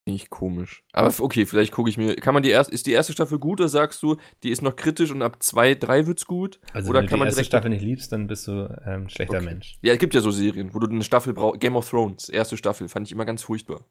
[0.07, 0.85] Nicht komisch.
[0.93, 2.15] Aber okay, vielleicht gucke ich mir.
[2.15, 4.75] Kann man die erste, ist die erste Staffel gut oder sagst du, die ist noch
[4.75, 6.61] kritisch und ab zwei, drei wird's gut?
[6.71, 9.37] Also oder wenn du die erste Staffel nicht liebst, dann bist du ähm, ein schlechter
[9.37, 9.45] okay.
[9.45, 9.77] Mensch.
[9.81, 11.59] Ja, es gibt ja so Serien, wo du eine Staffel brauchst.
[11.59, 13.85] Game of Thrones, erste Staffel, fand ich immer ganz furchtbar.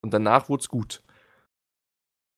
[0.00, 1.02] Und danach wurde es gut.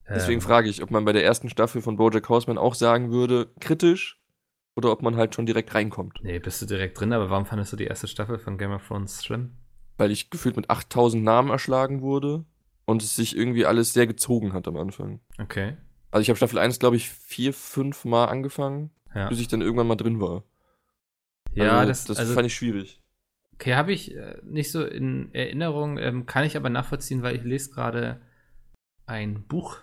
[0.09, 0.47] Deswegen ähm.
[0.47, 4.21] frage ich, ob man bei der ersten Staffel von Bojack Horseman auch sagen würde, kritisch
[4.77, 6.19] oder ob man halt schon direkt reinkommt.
[6.23, 8.87] Nee, bist du direkt drin, aber warum fandest du die erste Staffel von Game of
[8.87, 9.53] Thrones schlimm?
[9.97, 12.45] Weil ich gefühlt mit 8000 Namen erschlagen wurde
[12.85, 15.21] und es sich irgendwie alles sehr gezogen hat am Anfang.
[15.39, 15.77] Okay.
[16.11, 19.29] Also ich habe Staffel 1, glaube ich, vier, fünf Mal angefangen, ja.
[19.29, 20.45] bis ich dann irgendwann mal drin war.
[21.55, 23.01] Ja, also, das, das also, fand ich schwierig.
[23.55, 27.45] Okay, habe ich äh, nicht so in Erinnerung, ähm, kann ich aber nachvollziehen, weil ich
[27.45, 28.21] lese gerade
[29.07, 29.79] ein Buch,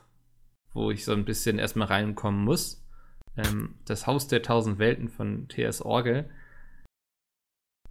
[0.74, 2.81] wo ich so ein bisschen erstmal reinkommen muss.
[3.46, 5.82] Ähm, das Haus der tausend Welten von T.S.
[5.82, 6.30] Orgel.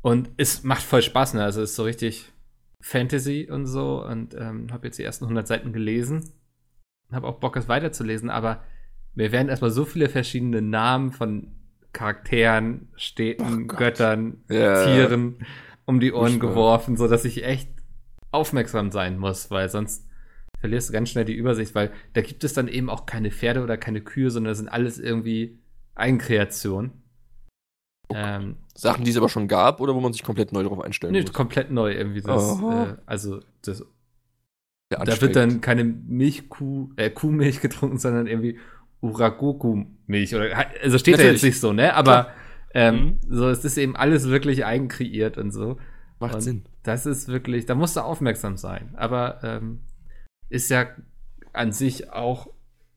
[0.03, 1.45] Und es macht voll Spaß, ne?
[1.45, 2.33] Also es ist so richtig
[2.81, 4.05] Fantasy und so.
[4.05, 6.33] Und ähm, habe jetzt die ersten 100 Seiten gelesen.
[7.13, 8.31] Habe auch Bock, es weiterzulesen.
[8.31, 8.63] Aber
[9.15, 11.55] mir werden erstmal so viele verschiedene Namen von
[11.93, 14.85] Charakteren, Städten, oh Göttern, ja.
[14.85, 15.45] Tieren
[15.87, 17.69] um die Ohren geworfen, so dass ich echt
[18.31, 20.07] aufmerksam sein muss, weil sonst
[20.61, 23.62] verlierst du ganz schnell die Übersicht, weil da gibt es dann eben auch keine Pferde
[23.62, 25.59] oder keine Kühe, sondern das sind alles irgendwie
[25.94, 26.92] Eigenkreationen.
[28.09, 28.23] Okay.
[28.23, 31.12] Ähm, Sachen, die es aber schon gab oder wo man sich komplett neu darauf einstellen
[31.12, 31.33] nee, muss?
[31.33, 32.20] komplett neu irgendwie.
[32.20, 33.85] Das, äh, also das,
[34.88, 38.59] da wird dann keine Milchkuh, äh, Kuhmilch getrunken, sondern irgendwie
[39.01, 40.35] Uragoku-Milch.
[40.35, 41.18] also steht Natürlich.
[41.18, 41.94] da jetzt nicht so, ne?
[41.94, 42.33] Aber
[42.75, 43.18] ähm, mhm.
[43.29, 45.79] so, es ist eben alles wirklich eigenkreiert und so.
[46.18, 46.64] Macht und Sinn.
[46.83, 48.94] Das ist wirklich, da musst du aufmerksam sein.
[48.96, 49.81] Aber ähm,
[50.51, 50.89] ist ja
[51.53, 52.49] an sich auch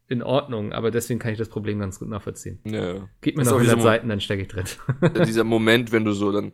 [0.08, 2.60] in Ordnung, aber deswegen kann ich das Problem ganz gut nachvollziehen.
[2.66, 3.08] Ja.
[3.22, 4.66] Gib mir das noch 100 Seiten, dann stecke ich drin.
[5.26, 6.52] dieser Moment, wenn du so dann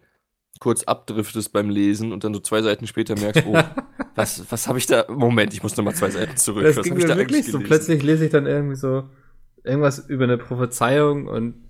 [0.60, 3.58] kurz abdriftest beim Lesen und dann so zwei Seiten später merkst, oh,
[4.16, 5.06] was, was habe ich da?
[5.10, 6.64] Moment, ich muss noch mal zwei Seiten zurück.
[6.64, 7.60] Das was ging mir da wirklich so.
[7.60, 9.10] Plötzlich lese ich dann irgendwie so
[9.64, 11.69] irgendwas über eine Prophezeiung und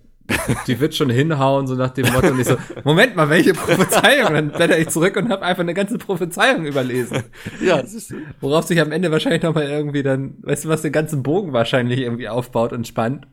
[0.67, 2.27] die wird schon hinhauen, so nach dem Motto.
[2.27, 4.33] Und ich so, Moment mal, welche Prophezeiung?
[4.33, 7.23] Dann blätter ich zurück und habe einfach eine ganze Prophezeiung überlesen.
[7.61, 10.91] Ja, das ist Worauf sich am Ende wahrscheinlich nochmal irgendwie dann, weißt du was, den
[10.91, 13.27] ganzen Bogen wahrscheinlich irgendwie aufbaut und spannt.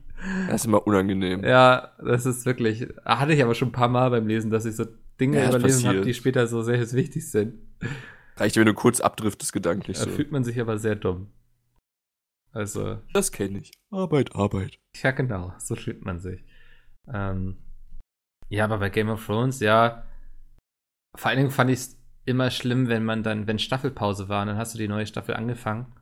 [0.48, 1.44] Das ist immer unangenehm.
[1.44, 4.74] Ja, das ist wirklich, hatte ich aber schon ein paar Mal beim Lesen, dass ich
[4.74, 4.86] so
[5.20, 7.54] Dinge ja, überlesen habe, die später so sehr wichtig sind.
[8.36, 10.10] Reicht, wenn du kurz abdriftest gedanklich da so.
[10.10, 11.28] fühlt man sich aber sehr dumm.
[12.52, 12.98] Also.
[13.12, 13.72] Das kenne ich.
[13.90, 14.78] Arbeit, Arbeit.
[15.02, 15.52] Ja, genau.
[15.58, 16.44] So fühlt man sich.
[17.12, 17.56] Ähm,
[18.48, 20.04] ja, aber bei Game of Thrones, ja,
[21.14, 24.56] vor allen Dingen fand ich es immer schlimm, wenn man dann, wenn Staffelpause war, dann
[24.56, 25.92] hast du die neue Staffel angefangen.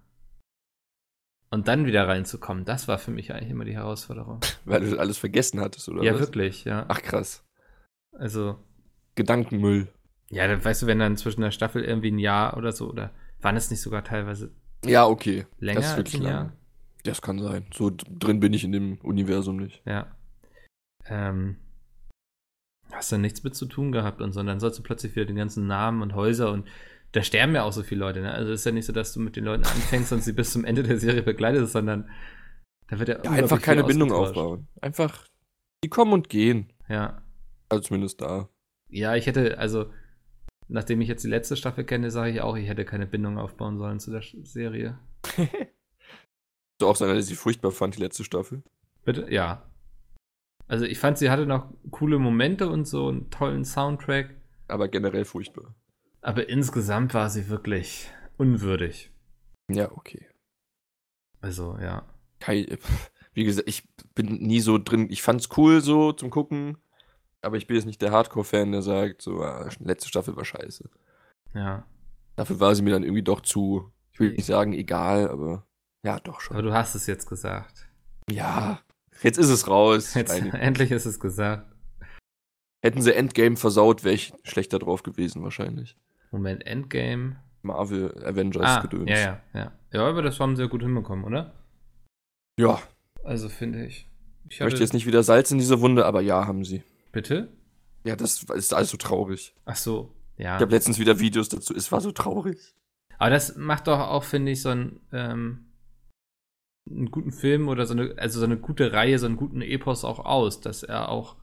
[1.51, 4.41] Und dann wieder reinzukommen, das war für mich eigentlich immer die Herausforderung.
[4.65, 6.03] Weil du alles vergessen hattest, oder?
[6.03, 6.21] Ja, was?
[6.21, 6.85] wirklich, ja.
[6.89, 7.45] Ach krass.
[8.13, 8.59] Also.
[9.15, 9.89] Gedankenmüll.
[10.31, 13.13] Ja, dann weißt du, wenn dann zwischen der Staffel irgendwie ein Jahr oder so, oder
[13.41, 14.51] waren es nicht sogar teilweise.
[14.85, 15.47] Ja, okay.
[15.61, 16.53] Länger das ist wirklich als ein Jahr?
[17.05, 17.67] Das kann sein.
[17.73, 19.83] So drin bin ich in dem Universum nicht.
[19.87, 20.14] Ja
[21.07, 21.57] ähm,
[22.93, 24.41] hast du nichts mit zu tun gehabt und so.
[24.41, 26.67] Und dann sollst du plötzlich wieder den ganzen Namen und Häuser und
[27.13, 28.21] da sterben ja auch so viele Leute.
[28.21, 28.33] Ne?
[28.33, 30.53] Also es ist ja nicht so, dass du mit den Leuten anfängst und sie bis
[30.53, 32.11] zum Ende der Serie begleitest, sondern
[32.89, 34.67] da wird ja, ja einfach keine Bindung aufbauen.
[34.81, 35.27] Einfach,
[35.85, 36.73] die kommen und gehen.
[36.89, 37.23] Ja.
[37.69, 38.49] Also zumindest da.
[38.89, 39.91] Ja, ich hätte, also,
[40.69, 43.79] nachdem ich jetzt die letzte Staffel kenne, sage ich auch, ich hätte keine Bindung aufbauen
[43.79, 44.99] sollen zu der Serie.
[46.79, 48.63] du auch sein, dass ich sie furchtbar fand, die letzte Staffel?
[49.05, 49.27] Bitte?
[49.31, 49.63] Ja.
[50.67, 54.35] Also ich fand, sie hatte noch coole Momente und so einen tollen Soundtrack.
[54.69, 55.75] Aber generell furchtbar.
[56.23, 59.11] Aber insgesamt war sie wirklich unwürdig.
[59.71, 60.27] Ja, okay.
[61.41, 62.03] Also, ja.
[62.41, 62.79] Kai,
[63.35, 65.09] wie gesagt, ich bin nie so drin.
[65.11, 66.79] Ich fand's cool so zum Gucken,
[67.43, 70.89] aber ich bin jetzt nicht der Hardcore-Fan, der sagt, so, ah, letzte Staffel war scheiße.
[71.55, 71.85] Ja.
[72.37, 75.67] Dafür war sie mir dann irgendwie doch zu, ich will nicht sagen egal, aber
[76.05, 76.57] ja, doch schon.
[76.57, 77.89] Aber du hast es jetzt gesagt.
[78.31, 78.81] Ja,
[79.23, 80.15] Jetzt ist es raus.
[80.15, 81.71] Jetzt, endlich ist es gesagt.
[82.83, 85.97] Hätten sie Endgame versaut, wäre ich schlechter drauf gewesen, wahrscheinlich.
[86.31, 87.37] Moment, Endgame.
[87.63, 89.09] Marvel Avengers ah, gedöns.
[89.09, 89.73] Ja, ja, ja.
[89.93, 91.55] Ja, aber das haben sie ja gut hinbekommen, oder?
[92.59, 92.79] Ja.
[93.23, 94.07] Also finde ich.
[94.51, 96.83] Ich möchte jetzt nicht wieder Salz in diese Wunde, aber ja, haben sie.
[97.11, 97.49] Bitte?
[98.05, 99.55] Ja, das ist alles so traurig.
[99.65, 100.57] Ach so, ja.
[100.57, 102.75] Ich habe letztens wieder Videos dazu, es war so traurig.
[103.19, 105.64] Aber das macht doch auch, finde ich, so ein, ähm,
[106.89, 110.05] einen guten Film oder so eine, also so eine gute Reihe, so einen guten Epos
[110.05, 111.37] auch aus, dass er auch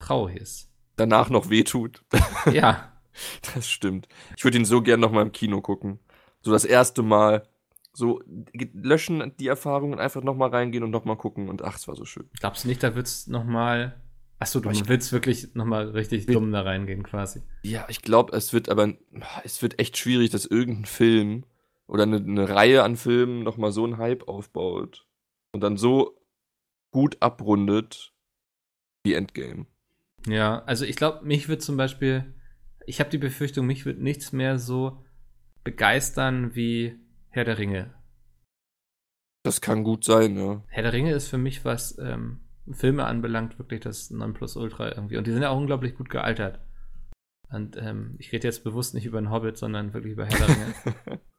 [0.00, 0.70] traurig ist.
[0.96, 2.02] Danach noch wehtut.
[2.52, 2.88] Ja.
[3.54, 4.08] Das stimmt.
[4.38, 5.98] Ich würde ihn so gern noch mal im Kino gucken.
[6.40, 7.46] So das erste Mal
[7.92, 8.22] So,
[8.72, 12.30] löschen die Erfahrungen, einfach nochmal reingehen und nochmal gucken und ach, es war so schön.
[12.40, 14.00] Glaubst du nicht, da wird's nochmal.
[14.38, 17.42] Achso, du ich willst wirklich nochmal richtig dumm da reingehen, quasi.
[17.62, 18.94] Ja, ich glaube, es wird aber,
[19.44, 21.44] es wird echt schwierig, dass irgendein Film
[21.88, 25.06] oder eine, eine Reihe an Filmen nochmal so einen Hype aufbaut
[25.52, 26.18] und dann so
[26.92, 28.12] gut abrundet
[29.04, 29.66] wie Endgame.
[30.26, 32.34] Ja, also ich glaube, mich wird zum Beispiel,
[32.86, 35.04] ich habe die Befürchtung, mich wird nichts mehr so
[35.64, 37.94] begeistern wie Herr der Ringe.
[39.44, 40.62] Das kann gut sein, ja.
[40.68, 42.40] Herr der Ringe ist für mich, was ähm,
[42.70, 45.16] Filme anbelangt, wirklich das Nonplusultra irgendwie.
[45.16, 46.60] Und die sind ja auch unglaublich gut gealtert.
[47.50, 50.48] Und ähm, ich rede jetzt bewusst nicht über einen Hobbit, sondern wirklich über Herr der
[50.48, 51.20] Ringe.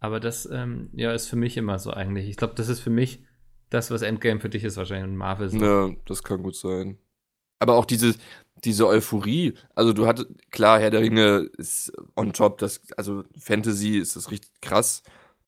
[0.00, 2.28] Aber das, ähm, ja, ist für mich immer so eigentlich.
[2.28, 3.24] Ich glaube, das ist für mich
[3.70, 5.58] das, was Endgame für dich ist, wahrscheinlich und Marvel so.
[5.58, 6.98] Ja, das kann gut sein.
[7.58, 8.14] Aber auch diese,
[8.64, 13.98] diese Euphorie, also du hattest, klar, Herr der Ringe ist on top, das, also Fantasy
[13.98, 15.02] ist das richtig krass.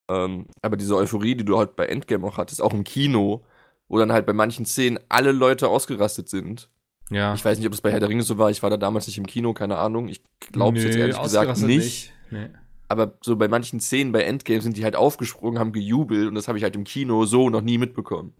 [0.09, 3.45] Ähm, aber diese Euphorie, die du halt bei Endgame auch hattest, auch im Kino,
[3.87, 6.69] wo dann halt bei manchen Szenen alle Leute ausgerastet sind.
[7.11, 7.33] Ja.
[7.33, 8.49] Ich weiß nicht, ob es bei Herr der Ringe so war.
[8.49, 10.07] Ich war da damals nicht im Kino, keine Ahnung.
[10.07, 11.67] Ich glaube es jetzt ehrlich gesagt nicht.
[11.67, 12.13] nicht.
[12.31, 12.49] Nee.
[12.89, 16.47] Aber so bei manchen Szenen bei Endgame sind die halt aufgesprungen, haben gejubelt und das
[16.47, 18.33] habe ich halt im Kino so noch nie mitbekommen.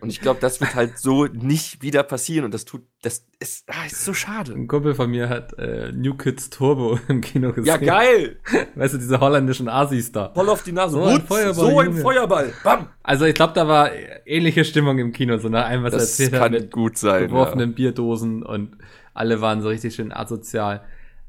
[0.00, 3.68] Und ich glaube, das wird halt so nicht wieder passieren und das tut, das ist,
[3.68, 4.52] ah, ist so schade.
[4.52, 7.66] Ein Kumpel von mir hat äh, New Kids Turbo im Kino gesehen.
[7.66, 8.38] Ja, geil!
[8.74, 10.32] Weißt du, diese holländischen Asis da.
[10.34, 10.94] Voll auf die Nase.
[10.94, 11.54] So ein Feuerball.
[11.54, 12.52] So ein Feuerball.
[12.64, 12.88] Bam!
[13.02, 13.90] Also ich glaube, da war
[14.26, 16.52] ähnliche Stimmung im Kino, so nach allem, was das er erzählt hat.
[16.52, 17.28] Das kann gut sein.
[17.28, 17.76] Geworfenen ja.
[17.76, 18.76] Bierdosen und
[19.14, 20.82] alle waren so richtig schön asozial.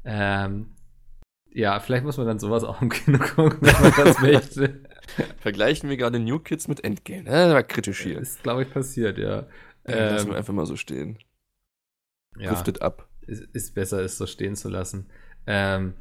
[0.04, 0.66] Ähm,
[1.52, 4.80] ja, vielleicht muss man dann sowas auch im Kino gucken, wenn man das möchte.
[5.38, 7.24] Vergleichen wir gerade New Kids mit Endgame.
[7.24, 8.18] Das war kritisch hier.
[8.18, 9.46] Ist, glaube ich, passiert, ja.
[9.84, 11.18] Ähm, lassen wir einfach mal so stehen.
[12.38, 13.08] Ja, Driftet ab.
[13.26, 15.10] Ist, ist, besser, es so stehen zu lassen.
[15.46, 15.94] Ähm,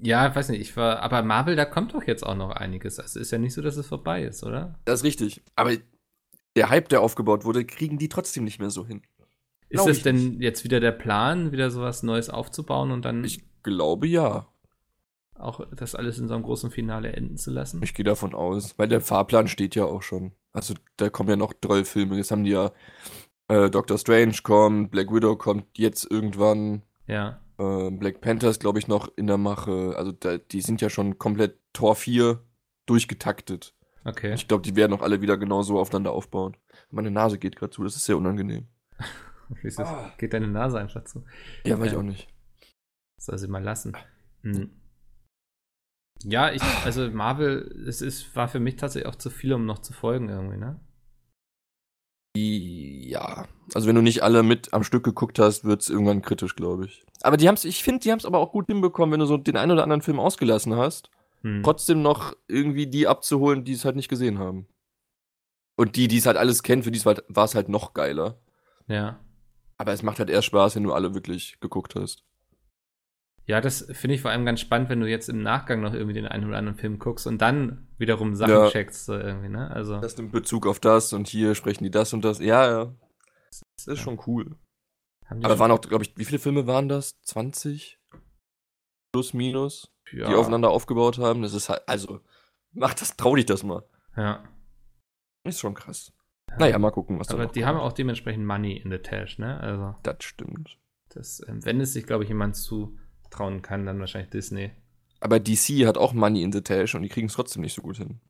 [0.00, 3.00] ja, ich weiß nicht, ich war, aber Marvel, da kommt doch jetzt auch noch einiges.
[3.00, 4.78] Also ist ja nicht so, dass es vorbei ist, oder?
[4.84, 5.42] Das ist richtig.
[5.56, 5.72] Aber
[6.56, 9.02] der Hype, der aufgebaut wurde, kriegen die trotzdem nicht mehr so hin.
[9.68, 10.40] Ist es denn nicht.
[10.40, 13.22] jetzt wieder der Plan, wieder sowas Neues aufzubauen und dann.
[13.24, 14.46] Ich glaube ja
[15.40, 17.80] auch das alles in so einem großen Finale enden zu lassen.
[17.82, 20.32] Ich gehe davon aus, weil der Fahrplan steht ja auch schon.
[20.52, 22.16] Also da kommen ja noch drei Filme.
[22.16, 22.72] Jetzt haben die ja
[23.48, 26.82] äh, Doctor Strange kommt, Black Widow kommt jetzt irgendwann.
[27.06, 27.40] Ja.
[27.58, 29.94] Äh, Black Panther ist, glaube ich, noch in der Mache.
[29.96, 32.40] Also da, die sind ja schon komplett Tor 4
[32.86, 33.74] durchgetaktet.
[34.04, 34.34] Okay.
[34.34, 36.56] Ich glaube, die werden auch alle wieder genauso aufeinander aufbauen.
[36.90, 38.68] Meine Nase geht gerade zu, das ist sehr unangenehm.
[39.62, 40.06] Wieso oh.
[40.18, 41.24] geht deine Nase einfach zu?
[41.64, 42.28] Ja, weiß ich auch nicht.
[43.16, 43.96] Soll sie mal lassen.
[44.42, 44.70] Hm.
[46.24, 49.78] Ja, ich, also Marvel, es ist, war für mich tatsächlich auch zu viel, um noch
[49.78, 50.80] zu folgen irgendwie, ne?
[52.36, 56.56] Ja, also wenn du nicht alle mit am Stück geguckt hast, wird es irgendwann kritisch,
[56.56, 57.04] glaube ich.
[57.22, 59.36] Aber die haben's, ich finde, die haben es aber auch gut hinbekommen, wenn du so
[59.36, 61.10] den einen oder anderen Film ausgelassen hast,
[61.42, 61.62] hm.
[61.62, 64.66] trotzdem noch irgendwie die abzuholen, die es halt nicht gesehen haben.
[65.76, 68.40] Und die, die es halt alles kennen, für die war es halt noch geiler.
[68.88, 69.20] Ja.
[69.76, 72.24] Aber es macht halt erst Spaß, wenn du alle wirklich geguckt hast.
[73.48, 76.12] Ja, das finde ich vor allem ganz spannend, wenn du jetzt im Nachgang noch irgendwie
[76.12, 78.68] den einen oder anderen Film guckst und dann wiederum Sachen ja.
[78.68, 79.70] checkst, so irgendwie, ne?
[79.70, 79.98] Also.
[80.00, 82.40] Das nimmt Bezug auf das und hier sprechen die das und das.
[82.40, 82.94] Ja, ja.
[83.48, 83.96] Das ist ja.
[83.96, 84.58] schon cool.
[85.30, 87.22] Aber waren auch, glaube ich, wie viele Filme waren das?
[87.22, 87.98] 20?
[89.14, 89.94] Plus, minus?
[90.12, 90.28] Ja.
[90.28, 91.40] Die aufeinander aufgebaut haben.
[91.40, 92.20] Das ist halt, also,
[92.72, 93.82] mach das, trau dich das mal.
[94.14, 94.44] Ja.
[95.44, 96.12] Ist schon krass.
[96.50, 96.56] Ja.
[96.58, 97.66] Naja, mal gucken, was da Aber die kommt.
[97.66, 99.58] haben auch dementsprechend Money in the Tash, ne?
[99.58, 99.94] Also.
[100.02, 100.78] Das stimmt.
[101.08, 102.98] Das, ähm, wenn es sich, glaube ich, jemand zu
[103.30, 104.70] trauen kann, dann wahrscheinlich Disney.
[105.20, 107.82] Aber DC hat auch Money in the Tash und die kriegen es trotzdem nicht so
[107.82, 108.20] gut hin.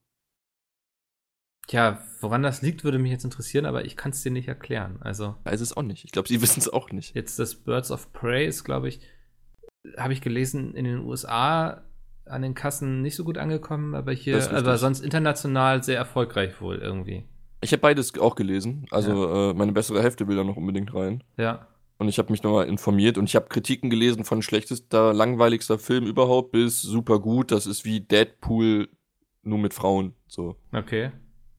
[1.67, 4.97] Tja, woran das liegt, würde mich jetzt interessieren, aber ich kann es dir nicht erklären.
[5.01, 5.37] Also.
[5.45, 6.05] Weiß es auch nicht.
[6.05, 7.15] Ich glaube, sie wissen es auch nicht.
[7.15, 9.01] Jetzt das Birds of Prey ist, glaube ich,
[9.97, 11.85] habe ich gelesen, in den USA
[12.25, 16.77] an den Kassen nicht so gut angekommen, aber hier, aber sonst international sehr erfolgreich wohl
[16.77, 17.25] irgendwie.
[17.61, 18.87] Ich habe beides auch gelesen.
[18.91, 19.51] Also ja.
[19.51, 21.25] äh, meine bessere Hälfte will da noch unbedingt rein.
[21.37, 21.67] Ja.
[21.99, 26.07] Und ich habe mich nochmal informiert und ich habe Kritiken gelesen von schlechtester, langweiligster Film
[26.07, 27.51] überhaupt bis super gut.
[27.51, 28.89] Das ist wie Deadpool
[29.43, 30.15] nur mit Frauen.
[30.29, 30.55] So.
[30.73, 31.11] Okay.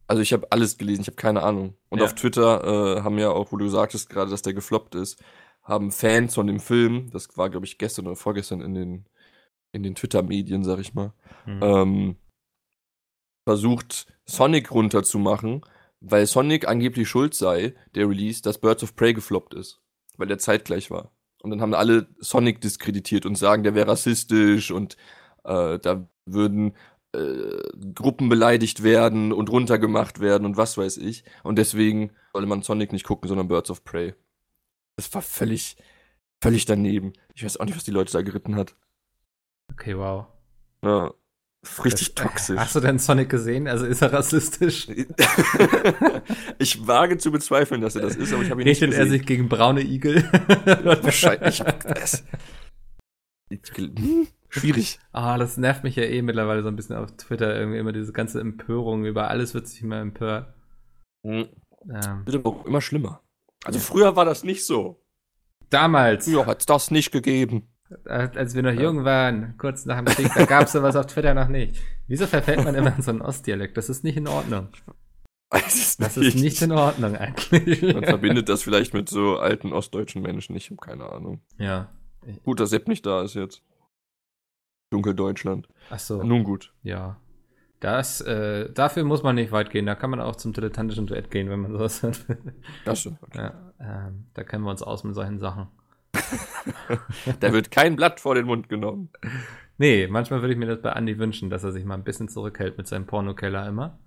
[0.08, 1.76] Also ich habe alles gelesen, ich habe keine Ahnung.
[1.90, 2.06] Und ja.
[2.06, 5.22] auf Twitter äh, haben ja auch, wo du sagtest gerade, dass der gefloppt ist,
[5.62, 9.06] haben Fans von dem Film, das war glaube ich gestern oder vorgestern in den
[9.72, 11.14] in den Twitter-Medien, sag ich mal,
[11.46, 11.60] mhm.
[11.62, 12.16] ähm,
[13.46, 15.62] versucht Sonic runterzumachen,
[16.00, 19.80] weil Sonic angeblich schuld sei, der Release, dass Birds of Prey gefloppt ist
[20.20, 21.12] weil der zeitgleich war.
[21.42, 24.98] Und dann haben alle Sonic diskreditiert und sagen, der wäre rassistisch und
[25.46, 26.74] äh, da würden
[27.14, 27.64] äh,
[27.96, 31.24] Gruppen beleidigt werden und runtergemacht werden und was weiß ich.
[31.44, 34.14] Und deswegen solle man Sonic nicht gucken, sondern Birds of Prey.
[34.98, 35.78] Das war völlig,
[36.42, 37.14] völlig daneben.
[37.34, 38.76] Ich weiß auch nicht, was die Leute da geritten hat.
[39.72, 40.28] Okay, wow.
[40.84, 41.14] Ja.
[41.84, 42.58] Richtig das, toxisch.
[42.58, 43.68] Hast du denn Sonic gesehen?
[43.68, 44.88] Also ist er rassistisch?
[46.58, 49.14] ich wage zu bezweifeln, dass er das ist, aber ich habe ihn Richtet nicht gesehen.
[49.14, 50.24] er sich gegen braune Igel?
[51.04, 51.62] Wahrscheinlich.
[54.50, 55.00] Schwierig.
[55.12, 57.54] Ah, das nervt mich ja eh mittlerweile so ein bisschen auf Twitter.
[57.56, 59.06] Irgendwie immer diese ganze Empörung.
[59.06, 60.54] Über alles wird sich immer empört.
[61.24, 61.50] Mhm.
[61.90, 62.26] Ähm.
[62.26, 63.22] Wird aber immer schlimmer.
[63.66, 65.04] Also früher war das nicht so.
[65.70, 66.24] Damals.
[66.26, 67.68] Früher hat es das nicht gegeben.
[68.06, 68.82] Als wir noch ja.
[68.82, 71.82] jung waren, kurz nach dem Krieg, da gab es sowas auf Twitter noch nicht.
[72.08, 73.78] Wieso verfällt man immer in so einen Ostdialekt?
[73.78, 74.70] Das ist nicht in Ordnung.
[75.52, 77.82] Das ist nicht in Ordnung eigentlich.
[77.82, 80.56] Man verbindet das vielleicht mit so alten ostdeutschen Menschen.
[80.56, 81.42] Ich habe keine Ahnung.
[81.58, 81.90] Ja.
[82.44, 83.64] Gut, dass Sepp nicht da ist jetzt.
[84.92, 85.68] Dunkeldeutschland.
[85.90, 86.24] Ach so.
[86.24, 86.74] Nun gut.
[86.84, 87.20] Ja.
[87.80, 89.86] Das, äh, dafür muss man nicht weit gehen.
[89.86, 92.20] Da kann man auch zum dilettantischen Duett gehen, wenn man sowas hat.
[92.86, 93.18] Das okay.
[93.36, 95.68] ja, ähm, Da kennen wir uns aus mit solchen Sachen.
[97.40, 99.10] Da wird kein Blatt vor den Mund genommen.
[99.78, 102.28] Nee, manchmal würde ich mir das bei Andy wünschen, dass er sich mal ein bisschen
[102.28, 104.00] zurückhält mit seinem Pornokeller immer.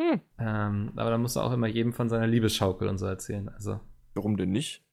[0.00, 0.20] Hm.
[0.38, 3.48] Ähm, aber da muss er auch immer jedem von seiner Liebesschaukel und so erzählen.
[3.48, 3.80] Also.
[4.14, 4.84] Warum denn nicht?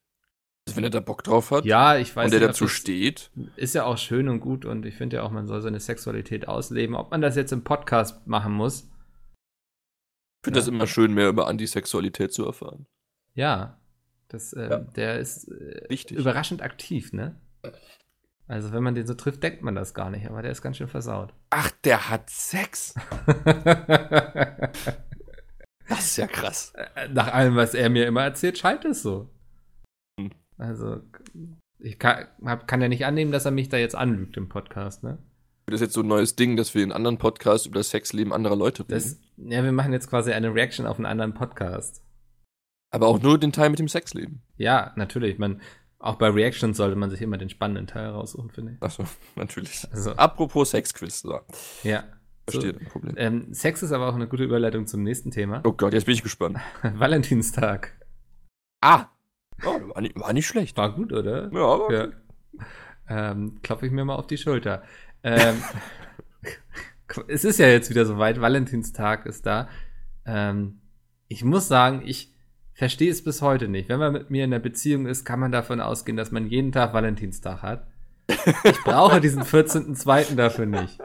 [0.66, 1.66] Also wenn er da Bock drauf hat.
[1.66, 3.30] Ja, ich weiß Und der nicht, dazu steht.
[3.56, 6.48] Ist ja auch schön und gut und ich finde ja auch, man soll seine Sexualität
[6.48, 6.96] ausleben.
[6.96, 8.84] Ob man das jetzt im Podcast machen muss.
[8.84, 10.64] Ich finde ja.
[10.64, 12.86] das immer schön, mehr über Antisexualität zu erfahren.
[13.34, 13.78] Ja.
[14.28, 14.78] Das, äh, ja.
[14.78, 17.40] Der ist äh, überraschend aktiv, ne?
[18.46, 20.76] Also, wenn man den so trifft, denkt man das gar nicht, aber der ist ganz
[20.76, 21.32] schön versaut.
[21.50, 22.94] Ach, der hat Sex.
[25.88, 26.72] das ist ja krass.
[26.74, 29.30] Äh, nach allem, was er mir immer erzählt, scheint es so.
[30.58, 31.00] Also,
[31.78, 35.02] ich kann, hab, kann ja nicht annehmen, dass er mich da jetzt anlügt im Podcast,
[35.02, 35.18] ne?
[35.66, 38.34] Das ist jetzt so ein neues Ding, dass wir in anderen Podcasts über das Sexleben
[38.34, 38.92] anderer Leute reden.
[38.92, 42.03] Das, ja, wir machen jetzt quasi eine Reaction auf einen anderen Podcast.
[42.94, 44.42] Aber auch nur den Teil mit dem Sexleben.
[44.56, 45.38] Ja, natürlich.
[45.38, 45.60] Man,
[45.98, 48.82] auch bei Reactions sollte man sich immer den spannenden Teil raussuchen, finde ich.
[48.82, 49.04] Achso,
[49.34, 49.86] natürlich.
[49.90, 51.20] Also, Apropos Sexquiz.
[51.20, 51.40] So.
[51.82, 52.04] Ja.
[52.48, 53.14] Verstehe so, dein Problem.
[53.18, 55.60] Ähm, Sex ist aber auch eine gute Überleitung zum nächsten Thema.
[55.64, 56.58] Oh Gott, jetzt bin ich gespannt.
[56.82, 57.92] Valentinstag.
[58.80, 59.06] Ah,
[59.64, 60.76] Oh, war, nicht, war nicht schlecht.
[60.76, 61.50] War gut, oder?
[61.52, 61.92] Ja, aber.
[61.92, 62.08] Ja.
[63.08, 64.82] Ähm, klopfe ich mir mal auf die Schulter.
[65.22, 65.62] Ähm,
[67.28, 69.68] es ist ja jetzt wieder soweit, Valentinstag ist da.
[70.26, 70.80] Ähm,
[71.28, 72.33] ich muss sagen, ich
[72.74, 73.88] verstehe es bis heute nicht.
[73.88, 76.72] Wenn man mit mir in einer Beziehung ist, kann man davon ausgehen, dass man jeden
[76.72, 77.86] Tag Valentinstag hat.
[78.28, 80.34] Ich brauche diesen 14.2.
[80.34, 80.98] dafür nicht.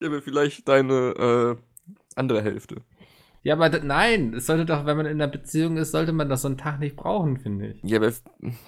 [0.00, 1.56] Ja, aber vielleicht deine äh,
[2.16, 2.76] andere Hälfte.
[3.42, 6.42] Ja, aber nein, es sollte doch, wenn man in einer Beziehung ist, sollte man das
[6.42, 7.82] so einen Tag nicht brauchen, finde ich.
[7.82, 8.12] Ja, aber,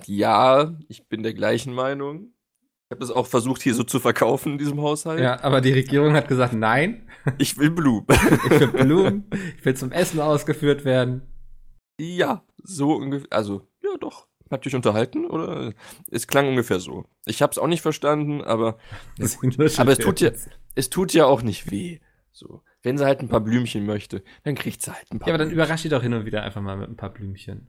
[0.07, 2.33] ja, ich bin der gleichen Meinung.
[2.89, 5.21] Ich habe das auch versucht, hier so zu verkaufen in diesem Haushalt.
[5.21, 7.09] Ja, aber die Regierung hat gesagt, nein.
[7.39, 8.07] Ich will Blumen.
[8.09, 9.25] ich will Blumen.
[9.59, 11.23] Ich will zum Essen ausgeführt werden.
[12.03, 13.29] Ja, so ungefähr.
[13.31, 14.27] Also, ja, doch.
[14.51, 15.27] Habt ihr euch unterhalten?
[15.27, 15.73] Oder?
[16.11, 17.05] Es klang ungefähr so.
[17.25, 18.77] Ich habe es auch nicht verstanden, aber,
[19.77, 20.31] aber es tut ja,
[20.75, 22.01] es tut ja auch nicht weh.
[22.33, 22.63] So.
[22.83, 25.29] Wenn sie halt ein paar Blümchen möchte, dann kriegt sie halt ein paar.
[25.29, 27.69] Ja, aber dann überrascht sie doch hin und wieder einfach mal mit ein paar Blümchen.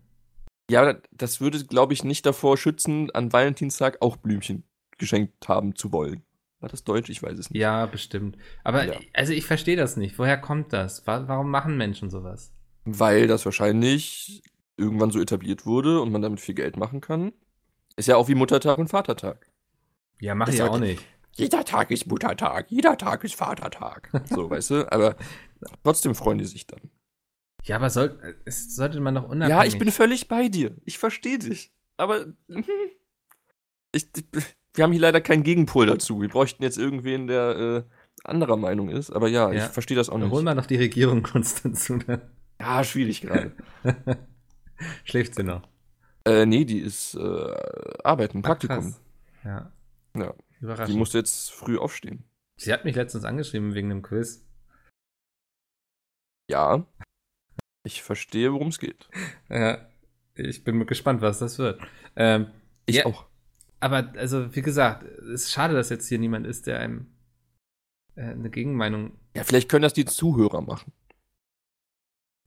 [0.69, 4.63] Ja, das würde, glaube ich, nicht davor schützen, an Valentinstag auch Blümchen
[4.97, 6.23] geschenkt haben zu wollen.
[6.59, 7.09] War das Deutsch?
[7.09, 7.59] Ich weiß es nicht.
[7.59, 8.37] Ja, bestimmt.
[8.63, 8.99] Aber ja.
[9.13, 10.17] also ich verstehe das nicht.
[10.17, 11.05] Woher kommt das?
[11.05, 12.53] Warum machen Menschen sowas?
[12.85, 14.43] Weil das wahrscheinlich
[14.77, 17.31] irgendwann so etabliert wurde und man damit viel Geld machen kann.
[17.95, 19.47] Ist ja auch wie Muttertag und Vatertag.
[20.19, 21.03] Ja, mach ich auch nicht
[21.35, 24.09] jeder Tag ist Muttertag, jeder Tag ist Vatertag.
[24.29, 24.91] So, weißt du?
[24.91, 25.15] Aber
[25.83, 26.91] trotzdem freuen die sich dann.
[27.63, 29.49] Ja, aber soll, es sollte man doch unabhängig.
[29.49, 30.75] Ja, ich bin völlig bei dir.
[30.85, 31.71] Ich verstehe dich.
[31.97, 32.25] Aber
[33.93, 34.07] ich,
[34.73, 36.21] wir haben hier leider keinen Gegenpol dazu.
[36.21, 37.83] Wir bräuchten jetzt irgendwen, der äh,
[38.23, 39.11] anderer Meinung ist.
[39.11, 39.65] Aber ja, ja.
[39.65, 40.29] ich verstehe das auch nicht.
[40.29, 41.27] Holen wir noch die Regierung.
[42.05, 42.29] Ne?
[42.59, 43.51] Ja, schwierig gerade.
[45.03, 45.67] Schläft sie noch?
[46.25, 47.55] Äh, nee, die ist äh,
[48.03, 48.95] arbeiten, Praktikum.
[49.41, 49.71] Ach, ja.
[50.15, 50.33] Ja.
[50.61, 50.93] Überraschend.
[50.93, 52.23] Die musste jetzt früh aufstehen.
[52.55, 54.45] Sie hat mich letztens angeschrieben wegen einem Quiz.
[56.49, 56.85] Ja.
[57.83, 59.09] Ich verstehe, worum es geht.
[59.49, 59.85] Ja,
[60.35, 61.79] ich bin gespannt, was das wird.
[62.15, 62.47] Ähm,
[62.85, 63.25] ich ja, auch.
[63.79, 67.07] Aber, also, wie gesagt, es ist schade, dass jetzt hier niemand ist, der einem
[68.15, 69.11] äh, eine Gegenmeinung.
[69.35, 70.91] Ja, vielleicht können das die Zuhörer machen.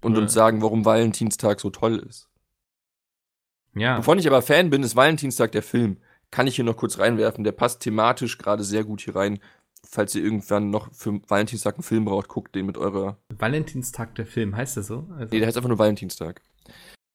[0.06, 0.22] Und ja.
[0.22, 2.28] uns sagen, warum Valentinstag so toll ist.
[3.74, 3.98] Ja.
[3.98, 5.98] Wovon ich aber Fan bin, ist Valentinstag der Film
[6.30, 7.44] kann ich hier noch kurz reinwerfen.
[7.44, 9.38] Der passt thematisch gerade sehr gut hier rein.
[9.88, 13.18] Falls ihr irgendwann noch für Valentinstag einen Film braucht, guckt den mit eurer.
[13.28, 15.08] Valentinstag der Film, heißt der so?
[15.16, 16.42] Also nee, der heißt einfach nur Valentinstag.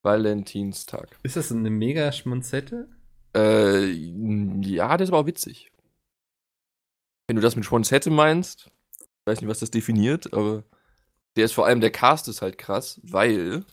[0.02, 1.18] Valentinstag.
[1.22, 2.88] Ist das eine mega Schmonzette?
[3.36, 5.70] Äh, ja, der ist aber auch witzig.
[7.28, 10.64] Wenn du das mit Schmonzette meinst, ich weiß nicht, was das definiert, aber
[11.36, 13.64] der ist vor allem, der Cast ist halt krass, weil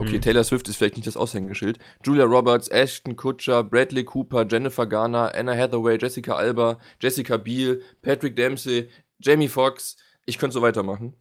[0.00, 0.20] Okay, hm.
[0.20, 1.80] Taylor Swift ist vielleicht nicht das Aushängeschild.
[2.04, 8.36] Julia Roberts, Ashton Kutcher, Bradley Cooper, Jennifer Garner, Anna Hathaway, Jessica Alba, Jessica Biel, Patrick
[8.36, 8.88] Dempsey,
[9.18, 9.96] Jamie Foxx.
[10.24, 11.16] Ich könnte so weitermachen.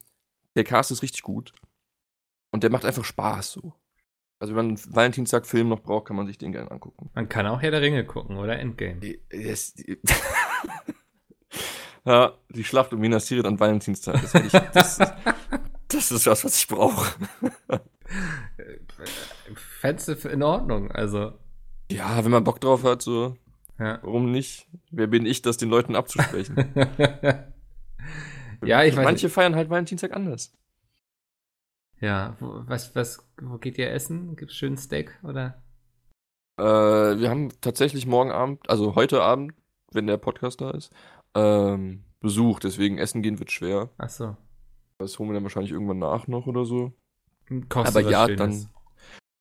[0.56, 1.54] Der Cast ist richtig gut.
[2.52, 3.74] Und der macht einfach Spaß so.
[4.40, 7.10] Also wenn man einen Valentinstag-Film noch braucht, kann man sich den gerne angucken.
[7.16, 8.60] Man kann auch Herr der Ringe gucken, oder?
[8.60, 9.18] Endgame.
[9.32, 9.74] Yes.
[12.08, 14.22] ja, die Schlacht um Minas Tirith an Valentinstag.
[14.22, 14.98] Das, ich, das,
[15.90, 17.14] das ist was, was ich brauche.
[19.56, 21.34] Fändest du in Ordnung, also.
[21.92, 23.36] Ja, wenn man Bock drauf hat, so.
[23.78, 24.00] Ja.
[24.04, 24.68] Warum nicht?
[24.90, 26.56] Wer bin ich, das den Leuten abzusprechen?
[28.64, 29.04] ja, ich weiß.
[29.04, 30.54] Manche feiern halt Valentinstag anders.
[32.00, 34.38] Ja, wo, was, was, wo geht ihr essen?
[34.38, 35.62] Gibt's schön Steak oder?
[36.58, 39.54] Äh, wir haben tatsächlich morgen Abend, also heute Abend,
[39.92, 40.92] wenn der Podcast da ist,
[41.38, 43.90] ähm, Besuch, deswegen essen gehen wird schwer.
[43.98, 44.36] Ach so.
[44.98, 46.94] Das holen wir dann wahrscheinlich irgendwann nach noch oder so.
[47.70, 48.68] Kostet Aber ja, dann.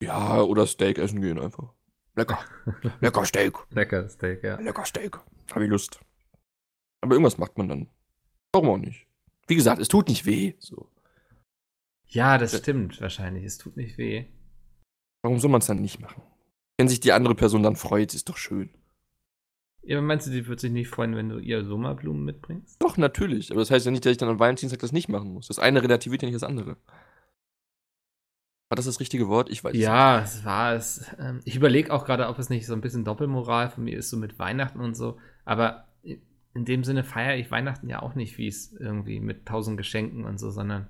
[0.02, 1.72] Ja, oder Steak essen gehen einfach.
[2.14, 2.38] Lecker.
[3.00, 3.54] Lecker Steak.
[3.70, 4.60] Lecker Steak, ja.
[4.60, 5.16] Lecker Steak.
[5.50, 6.00] Hab ich Lust.
[7.00, 7.88] Aber irgendwas macht man dann.
[8.52, 9.06] Warum auch nicht?
[9.48, 10.54] Wie gesagt, es tut nicht weh.
[10.58, 10.90] So.
[12.06, 13.44] Ja, das stimmt wahrscheinlich.
[13.44, 14.26] Es tut nicht weh.
[15.22, 16.22] Warum soll man es dann nicht machen?
[16.78, 18.70] Wenn sich die andere Person dann freut, ist doch schön.
[19.86, 22.82] Ja, meinst du, die wird sich nicht freuen, wenn du ihr Sommerblumen mitbringst?
[22.82, 23.50] Doch, natürlich.
[23.50, 25.48] Aber das heißt ja nicht, dass ich dann am Valentinstag das nicht machen muss.
[25.48, 26.76] Das eine relativiert ja nicht das andere.
[28.68, 29.48] War das das richtige Wort?
[29.48, 30.42] Ich weiß ja, es nicht.
[30.42, 31.06] Ja, es war es.
[31.20, 34.10] Ähm, ich überlege auch gerade, ob es nicht so ein bisschen Doppelmoral von mir ist,
[34.10, 35.18] so mit Weihnachten und so.
[35.44, 39.76] Aber in dem Sinne feiere ich Weihnachten ja auch nicht, wie es irgendwie mit tausend
[39.76, 40.88] Geschenken und so, sondern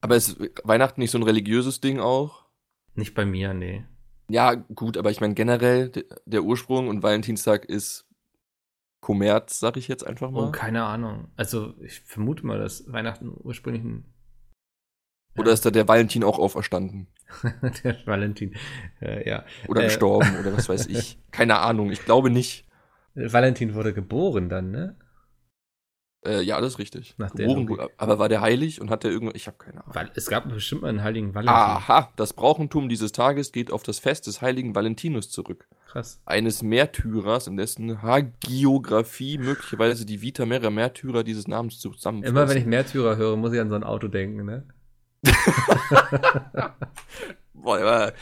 [0.00, 2.44] aber ist Weihnachten nicht so ein religiöses Ding auch?
[2.94, 3.84] Nicht bei mir, nee.
[4.28, 5.90] Ja, gut, aber ich meine generell,
[6.24, 8.06] der Ursprung und Valentinstag ist
[9.00, 10.48] Kommerz, sag ich jetzt einfach mal.
[10.48, 11.28] Oh, keine Ahnung.
[11.36, 14.04] Also ich vermute mal, dass Weihnachten ursprünglich ein.
[15.38, 17.06] Oder ist da der Valentin auch auferstanden?
[17.84, 18.56] der Valentin,
[19.00, 19.44] äh, ja.
[19.68, 21.18] Oder äh, gestorben oder was weiß ich.
[21.30, 22.66] Keine Ahnung, ich glaube nicht.
[23.14, 24.96] Valentin wurde geboren dann, ne?
[26.24, 27.14] Äh, ja, das ist richtig.
[27.16, 29.36] Nach Geboren, aber war der heilig und hat der irgendwas?
[29.36, 29.94] Ich habe keine Ahnung.
[29.94, 31.54] Weil es gab bestimmt mal einen heiligen Valentin.
[31.54, 35.66] Aha, das Brauchentum dieses Tages geht auf das Fest des heiligen Valentinus zurück.
[35.86, 36.20] Krass.
[36.26, 42.30] Eines Märtyrers, in dessen Hagiografie möglicherweise die Vita mehrerer Märtyrer dieses Namens zusammenfasst.
[42.30, 44.66] Immer wenn ich Märtyrer höre, muss ich an so ein Auto denken, ne?
[47.54, 48.12] Boah,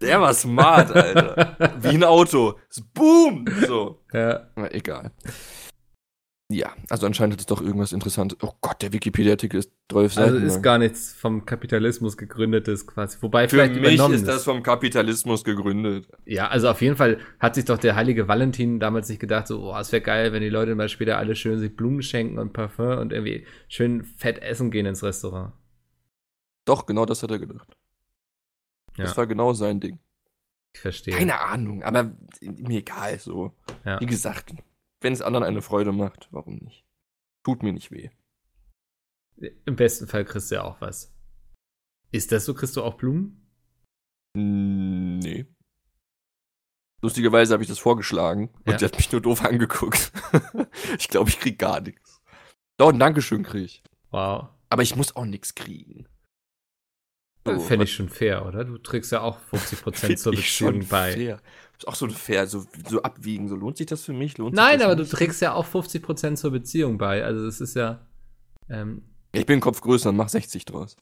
[0.00, 1.74] der war smart, Alter.
[1.80, 2.58] Wie ein Auto.
[2.92, 3.44] Boom!
[3.66, 4.00] So.
[4.12, 4.48] Ja.
[4.56, 5.10] Na, egal.
[6.50, 8.38] Ja, also anscheinend ist doch irgendwas Interessantes.
[8.42, 10.34] Oh Gott, der Wikipedia-Artikel ist 12 Seiten.
[10.34, 13.16] Also ist gar nichts vom Kapitalismus gegründetes quasi.
[13.22, 16.06] Wobei Für vielleicht mich ist das vom Kapitalismus gegründet.
[16.26, 19.72] Ja, also auf jeden Fall hat sich doch der heilige Valentin damals nicht gedacht, so,
[19.72, 22.52] oh, es wäre geil, wenn die Leute mal später alle schön sich Blumen schenken und
[22.52, 25.54] Parfum und irgendwie schön fett essen gehen ins Restaurant.
[26.66, 27.74] Doch, genau das hat er gedacht.
[28.98, 29.04] Ja.
[29.04, 29.98] Das war genau sein Ding.
[30.74, 31.14] Ich verstehe.
[31.16, 33.54] Keine Ahnung, aber mir egal, so.
[33.86, 33.98] Ja.
[33.98, 34.52] Wie gesagt,
[35.04, 36.84] wenn es anderen eine Freude macht, warum nicht?
[37.44, 38.10] Tut mir nicht weh.
[39.66, 41.14] Im besten Fall kriegst du ja auch was.
[42.10, 42.54] Ist das so?
[42.54, 43.46] Kriegst du auch Blumen?
[44.34, 45.46] Nee.
[47.02, 48.76] Lustigerweise habe ich das vorgeschlagen und ja.
[48.78, 50.10] die hat mich nur doof angeguckt.
[50.98, 52.22] ich glaube, ich krieg gar nichts.
[52.78, 53.82] Doch, ein Dankeschön krieg ich.
[54.10, 54.48] Wow.
[54.70, 56.08] Aber ich muss auch nichts kriegen.
[57.46, 58.64] So, Fände ich schon fair, oder?
[58.64, 61.12] Du trägst ja auch 50% zur Beziehung bei.
[61.12, 61.42] Fair.
[61.78, 63.48] Ist auch so fair, so, so abwiegen.
[63.48, 64.38] So lohnt sich das für mich?
[64.38, 65.12] Lohnt Nein, aber nicht?
[65.12, 67.24] du trägst ja auch 50% zur Beziehung bei.
[67.24, 68.06] Also es ist ja.
[68.68, 69.02] Ähm,
[69.32, 70.96] ich bin Kopf größer und mach 60 draus.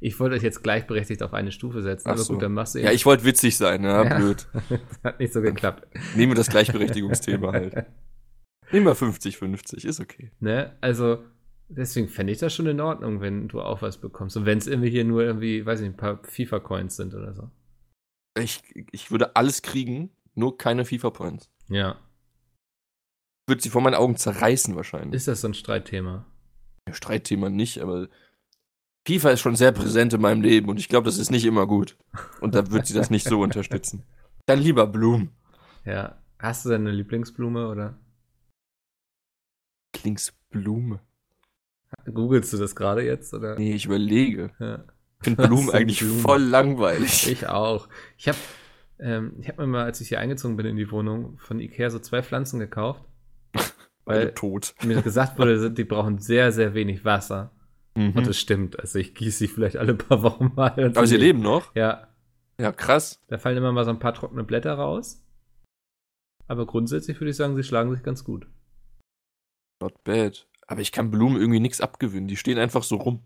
[0.00, 2.32] Ich wollte euch jetzt gleichberechtigt auf eine Stufe setzen, Ach aber so.
[2.34, 4.16] gut, dann machst du Ja, ich wollte witzig sein, ja, ja.
[4.16, 4.48] blöd.
[5.04, 5.86] Hat nicht so geklappt.
[6.16, 7.86] Nehmen wir das Gleichberechtigungsthema halt.
[8.72, 10.32] Nehmen wir 50-50, ist okay.
[10.40, 11.22] Ne, also
[11.68, 14.36] deswegen fände ich das schon in Ordnung, wenn du auch was bekommst.
[14.36, 17.32] Und wenn es irgendwie hier nur irgendwie, weiß ich nicht, ein paar FIFA-Coins sind oder
[17.34, 17.50] so.
[18.38, 18.62] Ich,
[18.92, 21.50] ich würde alles kriegen, nur keine FIFA-Points.
[21.68, 21.98] Ja.
[23.46, 25.14] Würde sie vor meinen Augen zerreißen wahrscheinlich.
[25.14, 26.26] Ist das so ein Streitthema?
[26.88, 28.08] Ja, Streitthema nicht, aber
[29.06, 31.66] FIFA ist schon sehr präsent in meinem Leben und ich glaube, das ist nicht immer
[31.66, 31.96] gut.
[32.40, 34.04] Und da wird sie das nicht so unterstützen.
[34.46, 35.30] Dann lieber Blumen.
[35.84, 36.18] Ja.
[36.38, 37.98] Hast du deine Lieblingsblume oder?
[39.94, 41.00] Lieblingsblume.
[42.12, 43.34] Googlest du das gerade jetzt?
[43.34, 43.56] Oder?
[43.58, 44.50] Nee, ich überlege.
[44.58, 44.84] Ja.
[45.22, 46.20] Ich finde Blumen eigentlich Blumen?
[46.20, 47.30] voll langweilig.
[47.30, 47.88] Ich auch.
[48.18, 48.38] Ich habe
[48.98, 52.00] ähm, hab mir mal, als ich hier eingezogen bin in die Wohnung, von Ikea so
[52.00, 53.04] zwei Pflanzen gekauft.
[54.04, 54.74] weil tot.
[54.82, 57.52] mir gesagt wurde, die brauchen sehr, sehr wenig Wasser.
[57.94, 58.12] Mhm.
[58.16, 58.80] Und das stimmt.
[58.80, 60.72] Also ich gieße sie vielleicht alle paar Wochen mal.
[60.96, 61.72] Aber sie leben noch?
[61.76, 62.08] Ja.
[62.58, 63.22] Ja, krass.
[63.28, 65.24] Da fallen immer mal so ein paar trockene Blätter raus.
[66.48, 68.48] Aber grundsätzlich würde ich sagen, sie schlagen sich ganz gut.
[69.80, 70.48] Not bad.
[70.66, 72.28] Aber ich kann Blumen irgendwie nichts abgewöhnen.
[72.28, 73.22] Die stehen einfach so rum.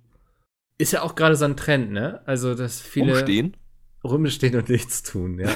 [0.79, 2.23] Ist ja auch gerade so ein Trend, ne?
[2.27, 3.15] Also, dass viele.
[3.15, 3.57] Rumstehen?
[4.07, 5.49] rumstehen und nichts tun, ja.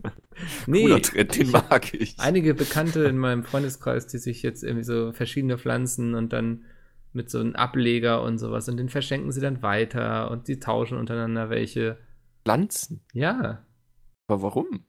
[0.66, 2.14] nee, Cooler Trend, den mag ich.
[2.18, 6.64] Einige Bekannte in meinem Freundeskreis, die sich jetzt irgendwie so verschiedene Pflanzen und dann
[7.12, 10.98] mit so einem Ableger und sowas und den verschenken sie dann weiter und die tauschen
[10.98, 11.98] untereinander welche.
[12.44, 13.00] Pflanzen?
[13.12, 13.66] Ja.
[14.28, 14.84] Aber warum?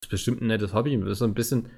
[0.00, 0.98] Das ist bestimmt ein nettes Hobby.
[0.98, 1.68] Das ist so ein bisschen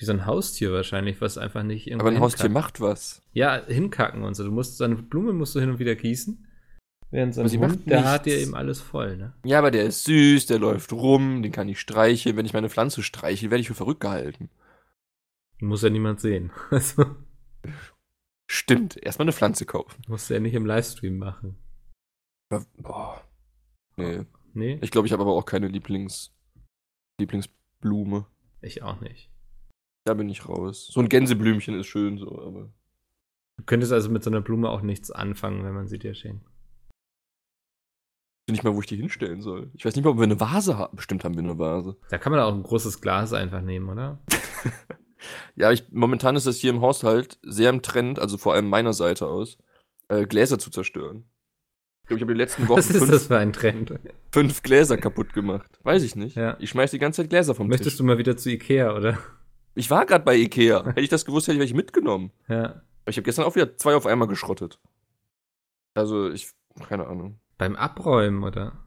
[0.00, 2.06] wie so ein Haustier wahrscheinlich, was einfach nicht irgendwie.
[2.06, 3.22] Aber ein Haustier macht was.
[3.32, 4.44] Ja, hinkacken und so.
[4.44, 6.46] Du musst seine Blume musst du hin und wieder gießen.
[7.10, 9.34] Während so ein Hund, der hat ja eben alles voll, ne?
[9.44, 12.36] Ja, aber der ist süß, der läuft rum, den kann ich streicheln.
[12.36, 14.48] Wenn ich meine Pflanze streiche, werde ich für verrückt gehalten.
[15.60, 16.50] Muss ja niemand sehen.
[16.70, 17.04] Also.
[18.46, 20.02] Stimmt, erstmal eine Pflanze kaufen.
[20.08, 21.56] Musst du ja nicht im Livestream machen.
[22.78, 23.22] Boah.
[23.96, 24.24] Nee.
[24.54, 24.78] Nee?
[24.80, 26.32] Ich glaube, ich habe aber auch keine Lieblings
[27.20, 28.26] Lieblingsblume.
[28.62, 29.29] Ich auch nicht.
[30.10, 30.88] Da bin ich raus.
[30.90, 32.72] So ein Gänseblümchen ist schön so, aber.
[33.58, 36.44] Du könntest also mit so einer Blume auch nichts anfangen, wenn man sie dir schenkt.
[38.48, 39.70] Ich weiß nicht mal, wo ich die hinstellen soll.
[39.72, 40.96] Ich weiß nicht mal, ob wir eine Vase haben.
[40.96, 41.96] Bestimmt haben wir eine Vase.
[42.08, 44.18] Da kann man auch ein großes Glas einfach nehmen, oder?
[45.54, 48.92] ja, ich, momentan ist das hier im Haushalt sehr im Trend, also vor allem meiner
[48.92, 49.58] Seite aus,
[50.08, 51.30] äh, Gläser zu zerstören.
[52.02, 53.94] Ich glaube, ich habe die letzten Wochen Was ist fünf, das für ein Trend?
[54.32, 55.78] fünf Gläser kaputt gemacht.
[55.84, 56.34] Weiß ich nicht.
[56.34, 56.56] Ja.
[56.58, 57.86] Ich schmeiß die ganze Zeit Gläser vom Möchtest Tisch.
[57.92, 59.16] Möchtest du mal wieder zu Ikea, oder?
[59.74, 60.84] Ich war gerade bei Ikea.
[60.84, 62.32] Hätte ich das gewusst, hätte ich welche mitgenommen.
[62.48, 62.82] Ja.
[63.06, 64.78] Ich habe gestern auch wieder zwei auf einmal geschrottet.
[65.94, 66.50] Also, ich,
[66.88, 67.38] keine Ahnung.
[67.58, 68.84] Beim Abräumen, oder?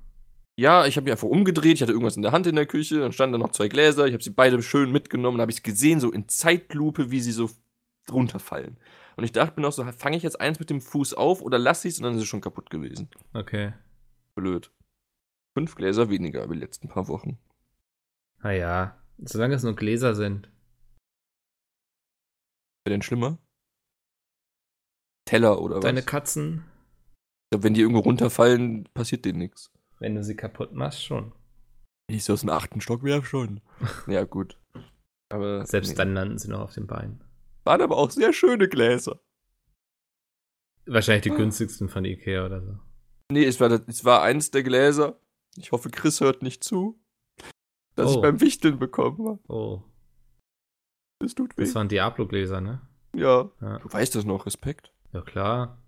[0.56, 3.00] Ja, ich habe mich einfach umgedreht, ich hatte irgendwas in der Hand in der Küche,
[3.00, 6.00] dann standen da noch zwei Gläser, ich habe sie beide schön mitgenommen, habe ich gesehen,
[6.00, 7.50] so in Zeitlupe, wie sie so
[8.12, 8.78] runterfallen.
[9.16, 11.58] Und ich dachte mir noch so, fange ich jetzt eins mit dem Fuß auf oder
[11.58, 13.10] lasse ich es und dann ist es schon kaputt gewesen.
[13.34, 13.74] Okay.
[14.36, 14.72] Blöd.
[15.56, 17.38] Fünf Gläser weniger über die letzten paar Wochen.
[18.42, 20.50] Naja, solange es nur Gläser sind.
[22.86, 23.38] Wäre denn schlimmer?
[25.26, 25.84] Teller oder Deine was?
[25.84, 26.66] Deine Katzen?
[27.56, 29.72] Wenn die irgendwo runterfallen, passiert denen nichts.
[30.00, 31.34] Wenn du sie kaputt machst, schon.
[32.08, 33.62] Wenn ich sie aus dem achten Stock werfe, schon.
[34.08, 34.60] ja, gut.
[35.30, 35.66] Aber.
[35.66, 35.96] Selbst nee.
[35.96, 37.24] dann landen sie noch auf den Beinen.
[37.64, 39.22] Waren aber auch sehr schöne Gläser.
[40.86, 41.36] Wahrscheinlich die ah.
[41.36, 42.78] günstigsten von Ikea oder so.
[43.32, 45.20] Nee, es war, es war eins der Gläser.
[45.56, 47.00] Ich hoffe, Chris hört nicht zu.
[47.96, 48.16] Das oh.
[48.16, 49.40] ich beim Wichteln bekommen habe.
[49.48, 49.84] Oh.
[51.24, 51.64] Das tut weh.
[51.64, 52.82] Das waren Diablo-Gläser, ne?
[53.16, 53.50] Ja.
[53.62, 53.80] ja.
[53.80, 54.92] Du weißt das noch, Respekt.
[55.14, 55.82] Ja, klar.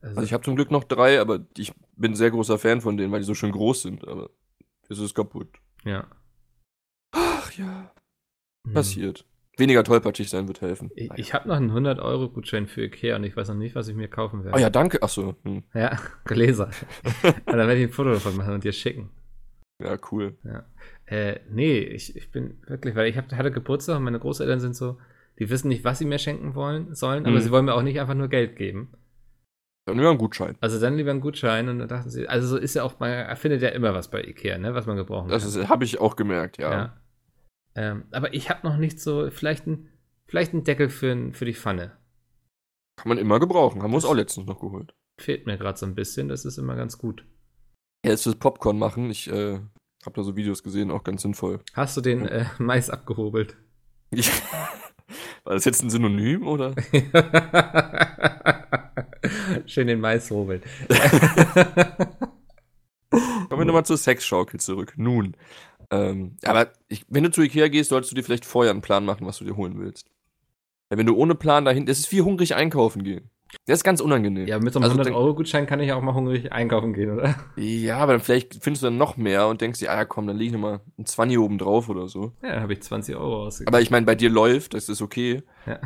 [0.00, 2.96] Also, also ich habe zum Glück noch drei, aber ich bin sehr großer Fan von
[2.96, 4.30] denen, weil die so schön groß sind, aber
[4.88, 5.48] es ist kaputt.
[5.84, 6.08] Ja.
[7.12, 7.92] Ach ja.
[8.66, 8.74] Hm.
[8.74, 9.24] Passiert.
[9.56, 10.90] Weniger tollpatschig sein wird helfen.
[10.96, 13.94] Ich, ich habe noch einen 100-Euro-Gutschein für Ikea und ich weiß noch nicht, was ich
[13.94, 14.56] mir kaufen werde.
[14.56, 15.00] Oh ja, danke.
[15.00, 15.36] Achso.
[15.44, 15.62] Hm.
[15.74, 16.70] Ja, Gläser.
[17.46, 19.10] dann werde ich ein Foto davon machen und dir schicken.
[19.82, 20.36] Ja, cool.
[20.44, 20.64] Ja.
[21.06, 24.76] Äh, nee, ich, ich bin wirklich, weil ich hab, hatte Geburtstag und meine Großeltern sind
[24.76, 24.98] so,
[25.38, 27.42] die wissen nicht, was sie mir schenken wollen sollen, aber hm.
[27.42, 28.92] sie wollen mir auch nicht einfach nur Geld geben.
[29.86, 30.56] Dann lieber einen Gutschein.
[30.60, 33.10] Also dann lieber einen Gutschein und dann dachten sie, also so ist ja auch, man
[33.10, 35.40] erfindet ja immer was bei Ikea, ne, was man gebrauchen kann.
[35.40, 36.70] Das habe ich auch gemerkt, ja.
[36.70, 36.96] ja.
[37.74, 39.88] Ähm, aber ich habe noch nicht so, vielleicht ein,
[40.26, 41.96] vielleicht ein Deckel für, für die Pfanne.
[42.96, 44.94] Kann man immer gebrauchen, haben wir uns auch letztens noch geholt.
[45.20, 47.26] Fehlt mir gerade so ein bisschen, das ist immer ganz gut.
[48.04, 49.60] Ja, jetzt fürs Popcorn machen, ich äh,
[50.06, 51.60] habe da so Videos gesehen, auch ganz sinnvoll.
[51.74, 53.56] Hast du den äh, Mais abgehobelt?
[55.44, 56.74] War das jetzt ein Synonym, oder?
[59.66, 60.62] Schön den Mais hobeln.
[63.10, 64.94] Kommen wir nochmal zur Sexschaukel zurück.
[64.96, 65.36] Nun.
[65.90, 69.04] Ähm, aber ich, wenn du zu Ikea gehst, solltest du dir vielleicht vorher einen Plan
[69.04, 70.08] machen, was du dir holen willst.
[70.88, 73.30] Weil wenn du ohne Plan dahin, das ist wie hungrig einkaufen gehen.
[73.66, 74.46] Das ist ganz unangenehm.
[74.46, 77.36] Ja, mit so einem also, 100-Euro-Gutschein kann ich auch mal hungrig einkaufen gehen, oder?
[77.56, 80.36] Ja, aber vielleicht findest du dann noch mehr und denkst dir, ah ja, komm, dann
[80.36, 82.32] lege ich nochmal ein 20 oben drauf oder so.
[82.42, 83.68] Ja, dann habe ich 20 Euro ausgegeben.
[83.68, 85.42] Aber ich meine, bei dir läuft, das ist okay.
[85.66, 85.80] Ja.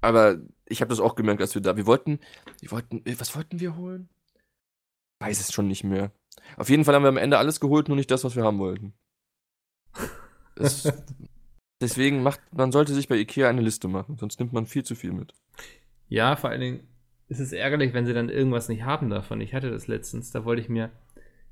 [0.00, 2.20] Aber ich habe das auch gemerkt, als wir da, wir wollten,
[2.60, 4.08] wir wollten, äh, was wollten wir holen?
[5.18, 6.12] Weiß es schon nicht mehr.
[6.56, 8.58] Auf jeden Fall haben wir am Ende alles geholt, nur nicht das, was wir haben
[8.58, 8.94] wollten.
[10.54, 10.90] Das,
[11.80, 14.94] deswegen macht, man sollte sich bei Ikea eine Liste machen, sonst nimmt man viel zu
[14.94, 15.34] viel mit.
[16.08, 16.89] Ja, vor allen Dingen
[17.30, 19.40] ist es ärgerlich, wenn sie dann irgendwas nicht haben davon.
[19.40, 20.90] Ich hatte das letztens, da wollte ich mir,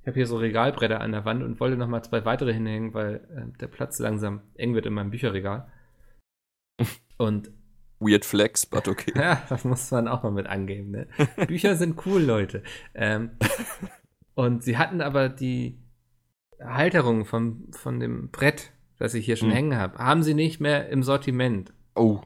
[0.02, 3.20] ich habe hier so Regalbretter an der Wand und wollte nochmal zwei weitere hinhängen, weil
[3.34, 5.70] äh, der Platz langsam eng wird in meinem Bücherregal.
[7.16, 7.50] Und
[8.00, 9.12] Weird Flex, but okay.
[9.16, 11.08] ja, das muss man auch mal mit angeben, ne?
[11.48, 12.62] Bücher sind cool, Leute.
[12.94, 13.30] Ähm,
[14.34, 15.80] und sie hatten aber die
[16.60, 19.54] Halterung von, von dem Brett, das ich hier schon hm.
[19.56, 21.72] hängen habe, haben sie nicht mehr im Sortiment.
[21.96, 22.20] Oh.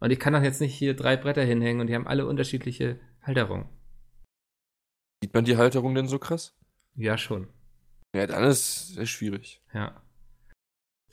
[0.00, 3.00] Und ich kann doch jetzt nicht hier drei Bretter hinhängen und die haben alle unterschiedliche
[3.22, 3.68] Halterungen.
[5.22, 6.56] Sieht man die Halterung denn so krass?
[6.94, 7.48] Ja, schon.
[8.14, 9.60] Ja, dann ist es schwierig.
[9.74, 10.00] Ja.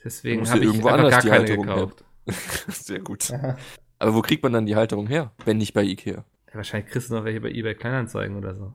[0.04, 2.04] Deswegen habe ich irgendwo anders gar die keine Halterung gekauft.
[2.68, 3.30] Sehr gut.
[3.32, 3.56] Aha.
[3.98, 6.24] Aber wo kriegt man dann die Halterung her, wenn nicht bei Ikea?
[6.48, 8.74] Ja, wahrscheinlich kriegst du noch welche bei eBay Kleinanzeigen oder so.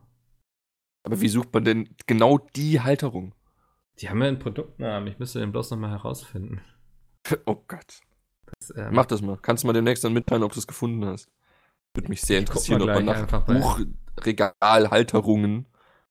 [1.03, 3.33] Aber wie sucht man denn genau die Halterung?
[3.99, 5.07] Die haben ja einen Produktnamen.
[5.07, 6.61] Ich müsste den bloß nochmal herausfinden.
[7.45, 8.01] Oh Gott.
[8.61, 9.37] Das, ähm, Mach das mal.
[9.41, 11.29] Kannst du mal demnächst dann mitteilen, ob du es gefunden hast.
[11.93, 13.27] Würde mich sehr interessieren, ob man nach
[14.15, 15.65] Buchregalhalterungen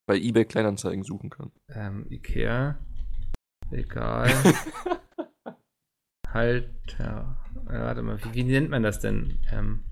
[0.06, 1.52] bei eBay Kleinanzeigen suchen kann.
[1.68, 2.78] Ähm, Ikea.
[3.70, 4.28] Regal.
[6.28, 7.36] Halter.
[7.68, 9.38] Äh, warte mal, wie, wie, nennt man das denn?
[9.50, 9.84] Ähm,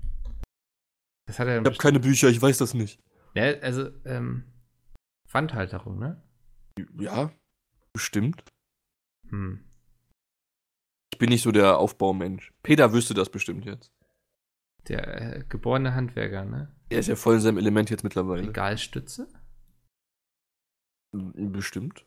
[1.25, 2.99] das hat er ich habe keine Bücher, ich weiß das nicht.
[3.35, 4.43] Ja, also, ähm,
[5.31, 6.21] Wandhalterung, ne?
[6.97, 7.31] Ja,
[7.93, 8.43] bestimmt.
[9.29, 9.68] Hm.
[11.19, 12.53] Ich bin nicht so der Aufbaumensch.
[12.63, 13.91] Peter wüsste das bestimmt jetzt.
[14.87, 16.73] Der äh, geborene Handwerker, ne?
[16.87, 18.47] Er ist ja voll in seinem Element jetzt mittlerweile.
[18.47, 19.27] Regalstütze?
[21.11, 22.05] Bestimmt.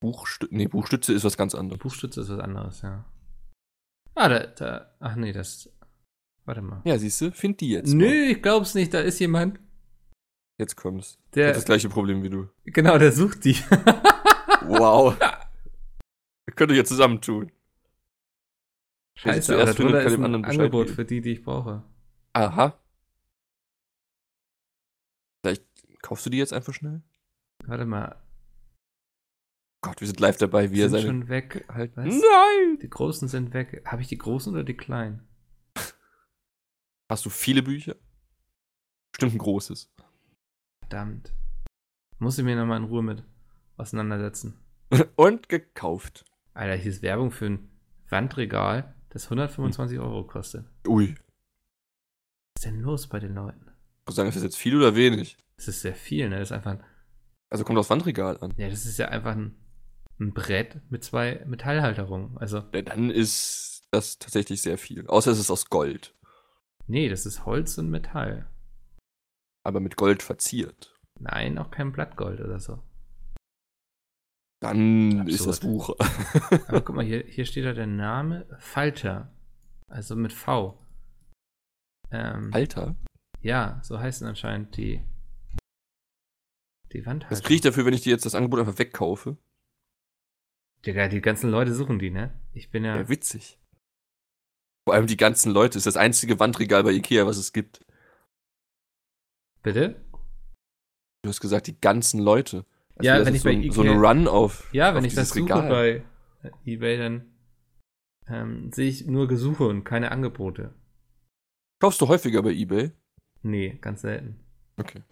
[0.00, 0.54] Buchstütze.
[0.54, 1.80] Nee, Buchstütze ist was ganz anderes.
[1.80, 3.06] Buchstütze ist was anderes, ja.
[4.14, 4.94] Ah, da, da.
[5.00, 5.72] Ach nee, das.
[6.44, 6.82] Warte mal.
[6.84, 7.94] Ja, siehst du, find die jetzt.
[7.94, 8.30] Nö, mal.
[8.32, 9.58] ich glaub's nicht, da ist jemand.
[10.58, 11.18] Jetzt kommt's.
[11.34, 12.50] Der hat das gleiche Problem wie du.
[12.66, 13.54] Genau, der sucht die.
[14.66, 15.16] wow.
[16.56, 17.50] Wir können jetzt zusammentun.
[19.16, 20.96] Scheiße, aber da ist ein Angebot geben.
[20.96, 21.82] für die, die ich brauche.
[22.34, 22.78] Aha.
[25.40, 25.64] Vielleicht
[26.02, 27.02] kaufst du die jetzt einfach schnell?
[27.64, 28.22] Warte mal.
[29.80, 31.64] Gott, wir sind live dabei, wie sind schon weg.
[31.72, 32.04] Halt, was?
[32.04, 32.78] Nein!
[32.82, 33.82] Die großen sind weg.
[33.86, 35.26] Habe ich die großen oder die kleinen?
[37.10, 37.96] Hast du viele Bücher?
[39.12, 39.90] Bestimmt ein großes.
[40.82, 41.32] Verdammt.
[42.18, 43.24] Muss ich mir nochmal in Ruhe mit
[43.78, 44.58] auseinandersetzen.
[45.16, 46.26] Und gekauft.
[46.54, 47.70] Alter, hier ist Werbung für ein
[48.08, 50.04] Wandregal, das 125 hm.
[50.04, 50.66] Euro kostet.
[50.86, 51.14] Ui.
[52.54, 53.70] Was ist denn los bei den Leuten?
[54.08, 55.38] Ich sagen, ist das jetzt viel oder wenig?
[55.56, 56.38] Das ist sehr viel, ne?
[56.38, 56.84] Das ist einfach ein.
[57.48, 58.52] Also kommt aufs Wandregal an.
[58.56, 59.54] Ja, das ist ja einfach ein,
[60.18, 62.36] ein Brett mit zwei Metallhalterungen.
[62.38, 62.64] Also.
[62.74, 65.06] Ja, dann ist das tatsächlich sehr viel.
[65.06, 66.14] Außer es ist aus Gold.
[66.86, 68.50] Nee, das ist Holz und Metall.
[69.64, 70.98] Aber mit Gold verziert.
[71.18, 72.82] Nein, auch kein Blattgold oder so.
[74.62, 75.28] Dann Absurd.
[75.28, 75.96] ist das Buch.
[76.68, 79.34] Aber guck mal, hier, hier steht da der Name Falter.
[79.88, 80.78] Also mit V.
[82.12, 82.94] Ähm, Falter?
[83.40, 85.02] Ja, so heißen anscheinend die,
[86.92, 87.32] die Wandhalter.
[87.32, 89.36] Was kriege ich dafür, wenn ich dir jetzt das Angebot einfach wegkaufe?
[90.86, 92.32] Digga, die ganzen Leute suchen die, ne?
[92.52, 92.96] Ich bin ja.
[92.96, 93.58] Ja, witzig.
[94.86, 95.76] Vor allem die ganzen Leute.
[95.76, 97.84] Ist das einzige Wandregal bei Ikea, was es gibt.
[99.64, 100.00] Bitte?
[101.24, 102.64] Du hast gesagt, die ganzen Leute.
[102.96, 104.68] Also ja, wenn ich so, bei Ikea, so eine Run auf.
[104.72, 105.68] Ja, auf wenn ich das suche Regal.
[106.42, 107.32] bei eBay, dann
[108.28, 110.74] ähm, sehe ich nur Gesuche und keine Angebote.
[111.80, 112.92] Kaufst du häufiger bei eBay?
[113.42, 114.40] Nee, ganz selten.
[114.76, 115.02] Okay.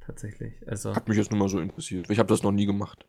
[0.00, 0.54] Tatsächlich.
[0.66, 0.94] Also.
[0.94, 2.10] Hat mich jetzt nur mal so interessiert.
[2.10, 3.06] Ich habe das noch nie gemacht.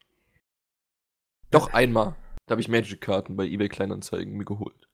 [1.51, 2.15] Doch einmal.
[2.45, 4.87] Da habe ich Magic-Karten bei eBay Kleinanzeigen mir geholt.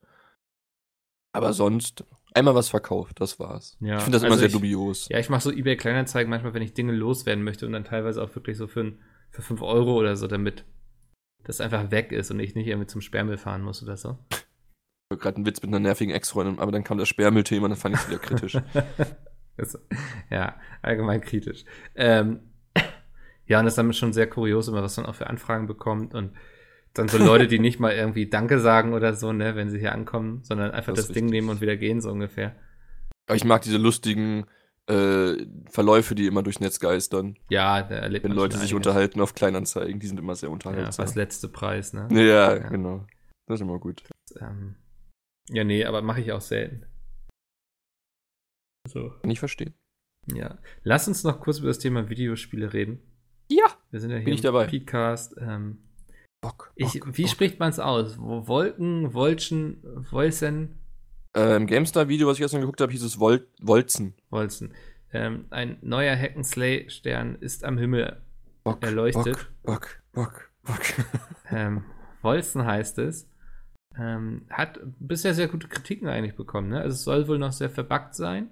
[1.34, 2.06] Aber sonst
[2.36, 3.78] einmal was verkauft, das war's.
[3.80, 5.10] Ja, ich finde das also immer sehr ich, dubios.
[5.10, 8.22] Ja, ich mache so eBay Kleinanzeigen manchmal, wenn ich Dinge loswerden möchte und dann teilweise
[8.22, 8.94] auch wirklich so für,
[9.32, 10.66] für 5 Euro oder so, damit
[11.44, 14.18] das einfach weg ist und ich nicht irgendwie zum Sperrmüll fahren muss oder so.
[14.32, 17.72] Ich habe gerade einen Witz mit einer nervigen Ex-Freundin, aber dann kam das Sperrmüll-Thema und
[17.72, 18.58] dann fand ich es wieder kritisch.
[19.58, 19.78] das,
[20.30, 21.66] ja, allgemein kritisch.
[21.96, 22.40] Ähm,
[23.46, 26.16] ja, und das ist dann schon sehr kurios, immer was man auch für Anfragen bekommt
[26.16, 26.34] und
[26.94, 29.94] dann so Leute, die nicht mal irgendwie Danke sagen oder so, ne, wenn sie hier
[29.94, 32.56] ankommen, sondern einfach das, das Ding nehmen und wieder gehen, so ungefähr.
[33.28, 34.46] Aber ich mag diese lustigen
[34.88, 35.36] äh,
[35.70, 37.38] Verläufe, die immer durchs Netz geistern.
[37.50, 41.04] Ja, da erlebt Wenn Leute sich unterhalten auf Kleinanzeigen, die sind immer sehr unterhaltsam.
[41.04, 42.08] Ja, was letzte Preis, ne?
[42.12, 42.70] Ja, ja.
[42.70, 43.06] genau.
[43.48, 44.04] Das ist immer gut.
[44.28, 44.76] Das, ähm,
[45.50, 46.86] ja, nee, aber mache ich auch selten.
[48.88, 49.12] So.
[49.22, 49.74] Kann ich verstehen.
[50.34, 50.60] Ja.
[50.84, 53.00] Lass uns noch kurz über das Thema Videospiele reden.
[53.50, 53.66] Ja.
[53.92, 54.68] Wir sind ja hier Bin ich dabei.
[54.68, 55.36] Podcast.
[55.40, 55.80] Ähm,
[56.44, 56.74] Bock.
[56.76, 57.32] Ich, wie Bock.
[57.32, 58.18] spricht man es aus?
[58.20, 59.82] Wolken, Wolchen,
[60.12, 60.78] Wolzen?
[61.36, 64.14] Äh, Im GameStar-Video, was ich gestern geguckt habe, hieß es Wol Wolzen.
[64.30, 64.74] Wolzen.
[65.14, 68.22] Ähm, ein neuer Hackenslay-Stern ist am Himmel
[68.66, 69.48] Bock, erleuchtet.
[69.64, 70.82] Bock, Bock, Bock, Bock.
[71.50, 71.86] ähm,
[72.22, 73.30] Wolzen heißt es.
[73.98, 76.82] Ähm, hat bisher sehr gute Kritiken eigentlich bekommen, ne?
[76.82, 78.50] Also es soll wohl noch sehr verbuggt sein.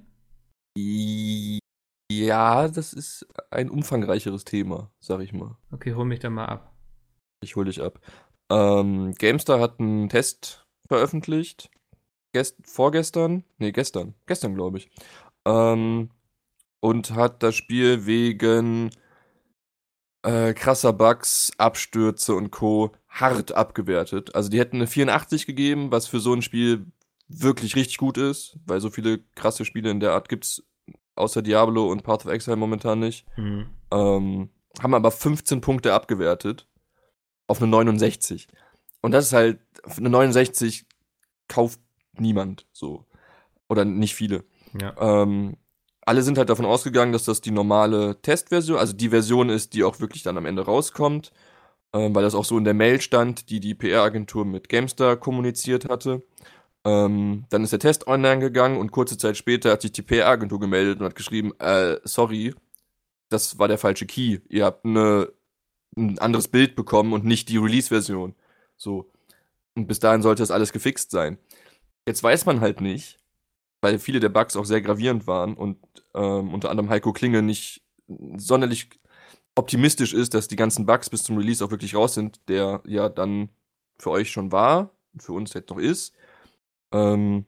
[2.10, 5.58] Ja, das ist ein umfangreicheres Thema, sag ich mal.
[5.72, 6.71] Okay, hol mich da mal ab.
[7.42, 8.00] Ich hole dich ab.
[8.50, 11.70] Ähm, GameStar hat einen Test veröffentlicht.
[12.34, 13.44] Gest vorgestern?
[13.58, 14.14] Nee, gestern.
[14.28, 14.90] Gestern, glaube ich.
[15.46, 16.10] Ähm,
[16.80, 18.92] und hat das Spiel wegen
[20.24, 22.92] äh, krasser Bugs, Abstürze und Co.
[23.10, 24.36] hart abgewertet.
[24.36, 26.86] Also die hätten eine 84 gegeben, was für so ein Spiel
[27.28, 30.64] wirklich richtig gut ist, weil so viele krasse Spiele in der Art gibt es
[31.16, 33.26] außer Diablo und Path of Exile momentan nicht.
[33.38, 33.70] Mhm.
[33.92, 34.50] Ähm,
[34.82, 36.68] haben aber 15 Punkte abgewertet
[37.52, 38.48] auf eine 69.
[39.02, 39.60] Und das ist halt,
[39.98, 40.86] eine 69
[41.48, 41.80] kauft
[42.18, 43.06] niemand so.
[43.70, 44.44] Oder nicht viele.
[44.80, 44.96] Ja.
[45.00, 45.58] Ähm,
[46.02, 49.84] alle sind halt davon ausgegangen, dass das die normale Testversion, also die Version ist, die
[49.84, 51.32] auch wirklich dann am Ende rauskommt,
[51.94, 55.90] ähm, weil das auch so in der Mail stand, die die PR-Agentur mit GameStar kommuniziert
[55.90, 56.24] hatte.
[56.84, 60.60] Ähm, dann ist der Test online gegangen und kurze Zeit später hat sich die PR-Agentur
[60.60, 62.56] gemeldet und hat geschrieben, äh, sorry,
[63.30, 64.40] das war der falsche Key.
[64.50, 65.32] Ihr habt eine,
[65.98, 68.36] ein anderes Bild bekommen und nicht die Release-Version.
[68.78, 69.12] So.
[69.76, 71.38] Und bis dahin sollte das alles gefixt sein.
[72.08, 73.20] Jetzt weiß man halt nicht,
[73.82, 75.78] weil viele der Bugs auch sehr gravierend waren und
[76.14, 77.84] ähm, unter anderem Heiko Klinge nicht
[78.38, 78.90] sonderlich
[79.56, 83.10] optimistisch ist, dass die ganzen Bugs bis zum Release auch wirklich raus sind, der ja
[83.10, 83.50] dann
[84.00, 86.14] für euch schon war und für uns jetzt noch ist.
[86.94, 87.46] Ähm,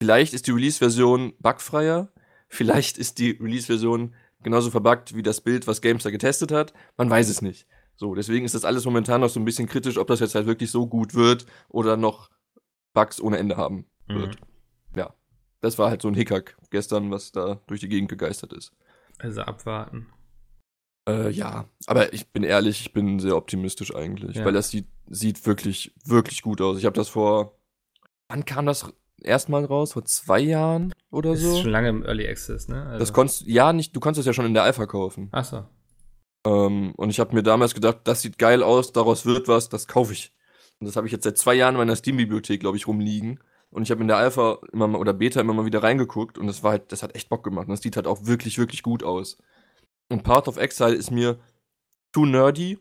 [0.00, 2.12] vielleicht ist die Release-Version bugfreier,
[2.48, 6.72] vielleicht ist die Release-Version genauso verbuggt wie das Bild, was Gamestar getestet hat.
[6.96, 7.66] Man weiß es nicht.
[7.96, 10.46] So, deswegen ist das alles momentan noch so ein bisschen kritisch, ob das jetzt halt
[10.46, 12.30] wirklich so gut wird oder noch
[12.94, 14.40] Bugs ohne Ende haben wird.
[14.40, 14.98] Mhm.
[14.98, 15.14] Ja.
[15.60, 18.72] Das war halt so ein Hickhack gestern, was da durch die Gegend gegeistert ist.
[19.18, 20.06] Also abwarten.
[21.06, 24.44] Äh, ja, aber ich bin ehrlich, ich bin sehr optimistisch eigentlich, ja.
[24.44, 26.78] weil das sieht, sieht wirklich, wirklich gut aus.
[26.78, 27.58] Ich habe das vor,
[28.28, 28.92] wann kam das
[29.24, 29.92] erstmal raus?
[29.92, 31.46] Vor zwei Jahren oder so?
[31.48, 32.86] Das ist schon lange im Early Access, ne?
[32.86, 35.28] Also das konntest, ja, nicht, du konntest das ja schon in der Alpha kaufen.
[35.32, 35.64] Ach so.
[36.46, 39.86] Ähm, und ich habe mir damals gedacht, das sieht geil aus, daraus wird was, das
[39.86, 40.32] kaufe ich.
[40.78, 43.40] Und das habe ich jetzt seit zwei Jahren in meiner Steam-Bibliothek, glaube ich, rumliegen.
[43.70, 46.46] Und ich habe in der Alpha immer mal, oder Beta immer mal wieder reingeguckt und
[46.46, 47.66] das war halt, das hat echt Bock gemacht.
[47.66, 49.38] Und das sieht halt auch wirklich, wirklich gut aus.
[50.08, 51.38] Und Path of Exile ist mir
[52.12, 52.78] too nerdy.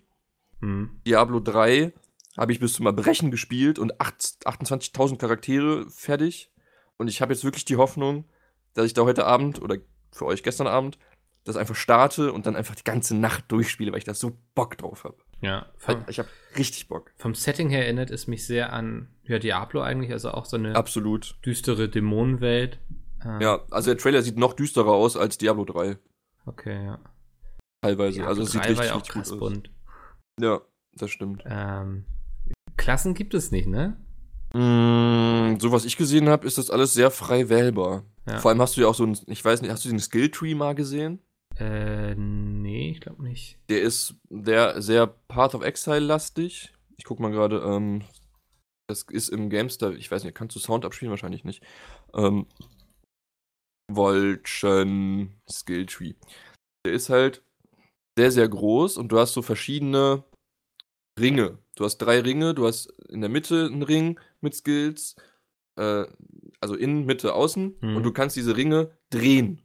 [0.61, 1.01] Mhm.
[1.05, 1.93] Diablo 3
[2.37, 6.51] habe ich bis zum Erbrechen gespielt und 28.000 Charaktere fertig.
[6.97, 8.25] Und ich habe jetzt wirklich die Hoffnung,
[8.73, 9.77] dass ich da heute Abend oder
[10.11, 10.97] für euch gestern Abend
[11.45, 14.77] das einfach starte und dann einfach die ganze Nacht durchspiele, weil ich da so Bock
[14.77, 15.17] drauf habe.
[15.41, 16.27] Ja, vom, ich habe
[16.57, 17.11] richtig Bock.
[17.15, 20.75] Vom Setting her erinnert es mich sehr an ja, Diablo eigentlich, also auch so eine
[20.75, 21.35] Absolut.
[21.45, 22.79] düstere Dämonenwelt.
[23.25, 25.97] Ähm, ja, also der Trailer sieht noch düsterer aus als Diablo 3.
[26.45, 26.99] Okay, ja.
[27.81, 28.15] Teilweise.
[28.15, 29.71] Diablo also es sieht richtig, ja auch krass bunt.
[30.39, 30.61] Ja,
[30.93, 31.43] das stimmt.
[31.45, 32.05] Ähm,
[32.79, 33.97] Klassen gibt es nicht, ne?
[34.53, 38.05] Mm, so was ich gesehen habe, ist das alles sehr frei wählbar.
[38.25, 38.39] Ja.
[38.39, 40.31] Vor allem hast du ja auch so ein, ich weiß nicht, hast du den Skill
[40.31, 41.19] Tree mal gesehen?
[41.57, 43.59] Äh, nee, ich glaube nicht.
[43.69, 46.73] Der ist der sehr Path of Exile lastig.
[46.97, 48.03] Ich guck mal gerade, ähm,
[48.87, 51.11] das ist im Gamester, ich weiß nicht, kannst du Sound abspielen?
[51.11, 51.61] Wahrscheinlich nicht.
[52.13, 52.47] Ähm,
[53.93, 56.13] Volchen Skill Tree.
[56.85, 57.43] Der ist halt
[58.17, 60.23] sehr, sehr groß und du hast so verschiedene
[61.19, 61.59] Ringe.
[61.79, 65.15] Du hast drei Ringe, du hast in der Mitte einen Ring mit Skills,
[65.77, 66.03] äh,
[66.59, 67.95] also innen, Mitte, außen, mhm.
[67.95, 69.61] und du kannst diese Ringe drehen.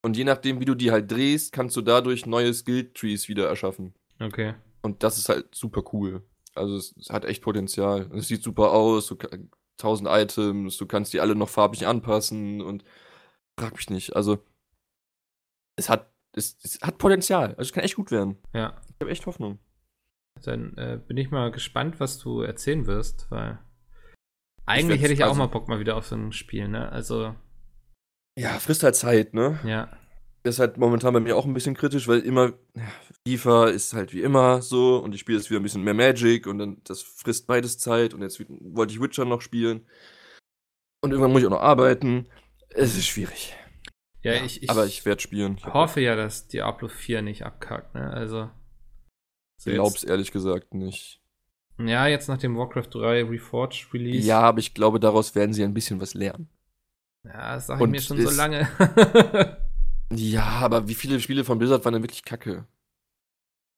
[0.00, 3.94] Und je nachdem, wie du die halt drehst, kannst du dadurch neue Skill-Trees wieder erschaffen.
[4.20, 4.54] Okay.
[4.80, 6.22] Und das ist halt super cool.
[6.54, 8.08] Also es, es hat echt Potenzial.
[8.14, 9.16] Es sieht super aus, du,
[9.76, 12.84] tausend Items, du kannst die alle noch farblich anpassen und
[13.58, 14.14] frag mich nicht.
[14.14, 14.38] Also
[15.74, 17.48] es hat, es, es hat Potenzial.
[17.56, 18.38] Also es kann echt gut werden.
[18.54, 18.80] Ja.
[18.86, 19.58] Ich habe echt Hoffnung.
[20.42, 23.58] Dann äh, bin ich mal gespannt, was du erzählen wirst, weil
[24.66, 26.90] eigentlich ich hätte ich also, auch mal Bock mal wieder auf so ein Spiel, ne?
[26.90, 27.34] Also
[28.38, 29.58] ja, frisst halt Zeit, ne?
[29.64, 29.90] Ja.
[30.42, 32.90] Das ist halt momentan bei mir auch ein bisschen kritisch, weil immer, ja,
[33.28, 36.46] FIFA ist halt wie immer so und ich spiele jetzt wieder ein bisschen mehr Magic
[36.46, 39.86] und dann das frisst beides Zeit und jetzt wollte ich Witcher noch spielen.
[41.02, 42.28] Und irgendwann muss ich auch noch arbeiten.
[42.70, 43.54] Es ist schwierig.
[44.22, 45.56] Ja, ja ich, ich, Aber ich werde spielen.
[45.58, 48.10] Ich hoffe ja, dass Diablo 4 nicht abkackt, ne?
[48.10, 48.50] Also.
[49.60, 51.20] So glaub's ehrlich gesagt nicht.
[51.78, 54.26] Ja, jetzt nach dem Warcraft 3 Reforged Release.
[54.26, 56.48] Ja, aber ich glaube, daraus werden sie ein bisschen was lernen.
[57.24, 58.66] Ja, das sage ich mir schon so lange.
[60.14, 62.66] ja, aber wie viele Spiele von Blizzard waren denn wirklich kacke?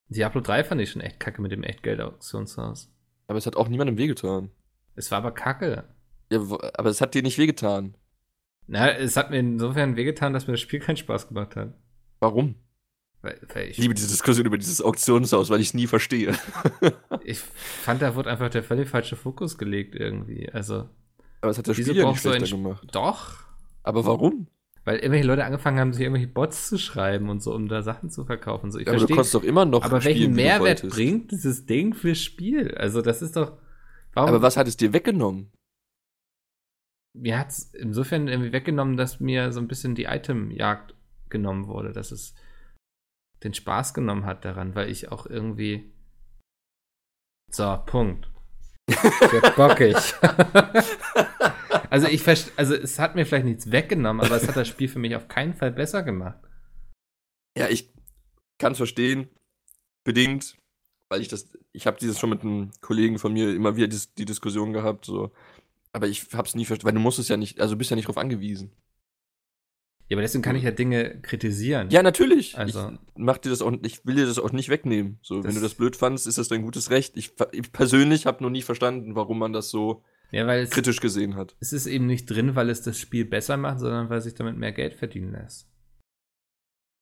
[0.07, 2.89] Diablo 3 fand ich schon echt kacke mit dem Echtgeld-Auktionshaus.
[3.27, 4.51] Aber es hat auch niemandem wehgetan.
[4.95, 5.89] Es war aber kacke.
[6.31, 6.39] Ja,
[6.75, 7.97] aber es hat dir nicht wehgetan.
[8.69, 11.75] Na, es hat mir insofern wehgetan, dass mir das Spiel keinen Spaß gemacht hat.
[12.21, 12.55] Warum?
[13.69, 16.35] Ich liebe diese Diskussion über dieses Auktionshaus, weil ich es nie verstehe.
[17.25, 20.51] ich fand, da wurde einfach der völlig falsche Fokus gelegt irgendwie.
[20.51, 20.89] Also.
[21.41, 22.89] Aber es hat das Spiel ja nicht schlechter so gemacht.
[22.93, 23.37] Doch.
[23.85, 24.49] Aber warum?
[24.85, 28.11] Weil irgendwelche Leute angefangen haben, sich irgendwelche Bots zu schreiben und so, um da Sachen
[28.11, 28.73] zu verkaufen.
[28.73, 31.67] So, ich ja, aber du konntest doch immer noch Aber spielen, welchen Mehrwert bringt dieses
[31.67, 32.75] Ding fürs Spiel?
[32.75, 33.53] Also, das ist doch.
[34.15, 34.31] Warum?
[34.31, 35.53] Aber was hat es dir weggenommen?
[37.15, 40.95] Mir hat es insofern irgendwie weggenommen, dass mir so ein bisschen die Itemjagd
[41.29, 42.35] genommen wurde, dass es
[43.45, 45.93] den Spaß genommen hat daran, weil ich auch irgendwie.
[47.51, 48.31] So, Punkt.
[48.87, 49.97] Wird bockig.
[51.91, 54.99] also ich also es hat mir vielleicht nichts weggenommen, aber es hat das Spiel für
[54.99, 56.39] mich auf keinen Fall besser gemacht.
[57.57, 57.93] Ja, ich
[58.59, 59.29] kann es verstehen,
[60.05, 60.57] bedingt,
[61.11, 64.01] weil ich das, ich habe dieses schon mit einem Kollegen von mir immer wieder die,
[64.19, 65.33] die Diskussion gehabt, so,
[65.93, 67.97] aber ich habe es nie verstanden, weil du musst es ja nicht, also bist ja
[67.97, 68.73] nicht drauf angewiesen.
[70.13, 71.89] Ja, aber deswegen kann ich ja Dinge kritisieren.
[71.89, 72.59] Ja, natürlich.
[72.59, 75.19] Also- ich mach dir das auch, ich will dir das auch nicht wegnehmen.
[75.23, 77.17] So, wenn du das blöd fandst, ist das dein gutes Recht.
[77.17, 81.01] Ich, ich persönlich habe noch nie verstanden, warum man das so Ja, weil es, kritisch
[81.01, 81.57] gesehen hat.
[81.61, 84.59] es ist eben nicht drin, weil es das Spiel besser macht, sondern weil sich damit
[84.59, 85.67] mehr Geld verdienen lässt.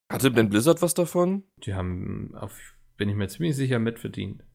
[0.09, 1.43] Hatte Ben Blizzard was davon?
[1.65, 2.57] Die haben, auf,
[2.95, 4.45] bin ich mir ziemlich sicher, mitverdient.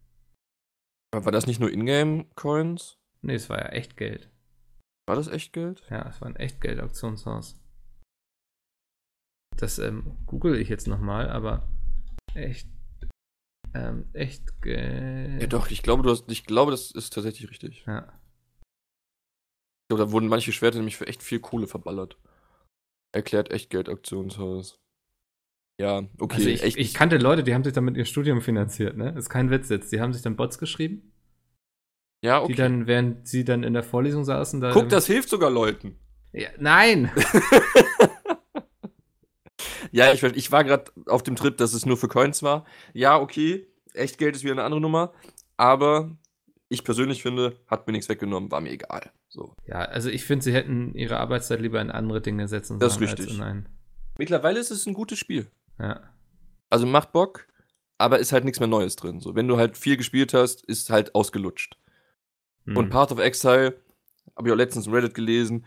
[1.13, 2.97] Aber War das nicht nur Ingame-Coins?
[3.21, 4.31] Nee, es war ja echt Geld.
[5.07, 5.83] War das echt Geld?
[5.91, 7.61] Ja, es war ein Echtgeld-Auktionshaus.
[9.57, 11.69] Das ähm, google ich jetzt nochmal, aber
[12.35, 12.69] echt,
[13.75, 15.41] ähm, echt Geld.
[15.41, 17.85] Ja, doch, ich glaube, du hast, ich glaube, das ist tatsächlich richtig.
[17.87, 18.13] Ja.
[18.63, 22.19] Ich glaube, da wurden manche Schwerter nämlich für echt viel Kohle verballert.
[23.15, 24.79] Erklärt Echtgeld-Auktionshaus.
[25.81, 26.37] Ja, okay.
[26.37, 29.11] also ich, echt, ich kannte Leute, die haben sich damit ihr Studium finanziert, ne?
[29.11, 29.93] Ist kein Witz jetzt.
[29.93, 31.13] Die haben sich dann Bots geschrieben,
[32.25, 32.53] ja, okay.
[32.53, 34.73] die dann, während sie dann in der Vorlesung saßen, da.
[34.73, 35.99] Guck, das hilft sogar Leuten.
[36.33, 37.11] Ja, nein!
[39.97, 42.67] Ja, ich, ich war gerade auf dem Trip, dass es nur für Coins war.
[42.93, 45.15] Ja, okay, Echtgeld ist wieder eine andere Nummer.
[45.57, 46.11] Aber
[46.69, 49.11] ich persönlich finde, hat mir nichts weggenommen, war mir egal.
[49.29, 49.55] So.
[49.67, 52.81] Ja, also ich finde, sie hätten ihre Arbeitszeit lieber in andere Dinge setzen sollen.
[52.81, 53.41] Das ist richtig.
[54.19, 55.51] Mittlerweile ist es ein gutes Spiel.
[55.79, 56.03] ja.
[56.69, 57.47] Also macht Bock,
[57.97, 59.21] aber ist halt nichts mehr Neues drin.
[59.21, 61.79] So, wenn du halt viel gespielt hast, ist halt ausgelutscht.
[62.65, 62.77] Hm.
[62.77, 63.81] Und Path of Exile,
[64.37, 65.65] habe ich auch letztens in Reddit gelesen,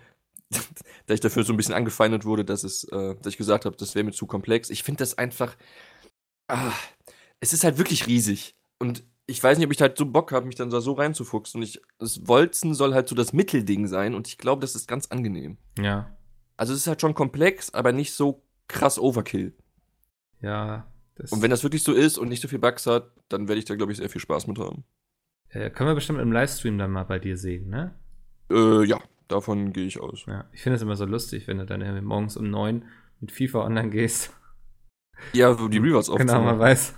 [1.05, 3.75] da ich dafür so ein bisschen angefeindet wurde, dass es, äh, dass ich gesagt habe,
[3.77, 4.69] das wäre mir zu komplex.
[4.69, 5.55] Ich finde das einfach,
[6.47, 6.71] ah,
[7.39, 8.55] es ist halt wirklich riesig.
[8.79, 11.59] Und ich weiß nicht, ob ich halt so Bock habe, mich dann da so reinzufuchsen.
[11.59, 14.15] Und ich, das Wolzen soll halt so das Mittelding sein.
[14.15, 15.57] Und ich glaube, das ist ganz angenehm.
[15.77, 16.15] Ja.
[16.57, 19.53] Also es ist halt schon komplex, aber nicht so krass Overkill.
[20.41, 20.87] Ja.
[21.29, 23.65] Und wenn das wirklich so ist und nicht so viel Bugs hat, dann werde ich
[23.65, 24.83] da, glaube ich, sehr viel Spaß mit haben.
[25.49, 27.93] äh, können wir bestimmt im Livestream dann mal bei dir sehen, ne?
[28.49, 30.25] Äh, ja, davon gehe ich aus.
[30.27, 30.45] Ja.
[30.51, 32.85] Ich finde es immer so lustig, wenn du dann morgens um neun
[33.21, 34.33] mit FIFA online gehst.
[35.33, 36.45] Ja, wo die Rewards Genau, aufzunehmen.
[36.45, 36.95] man weiß.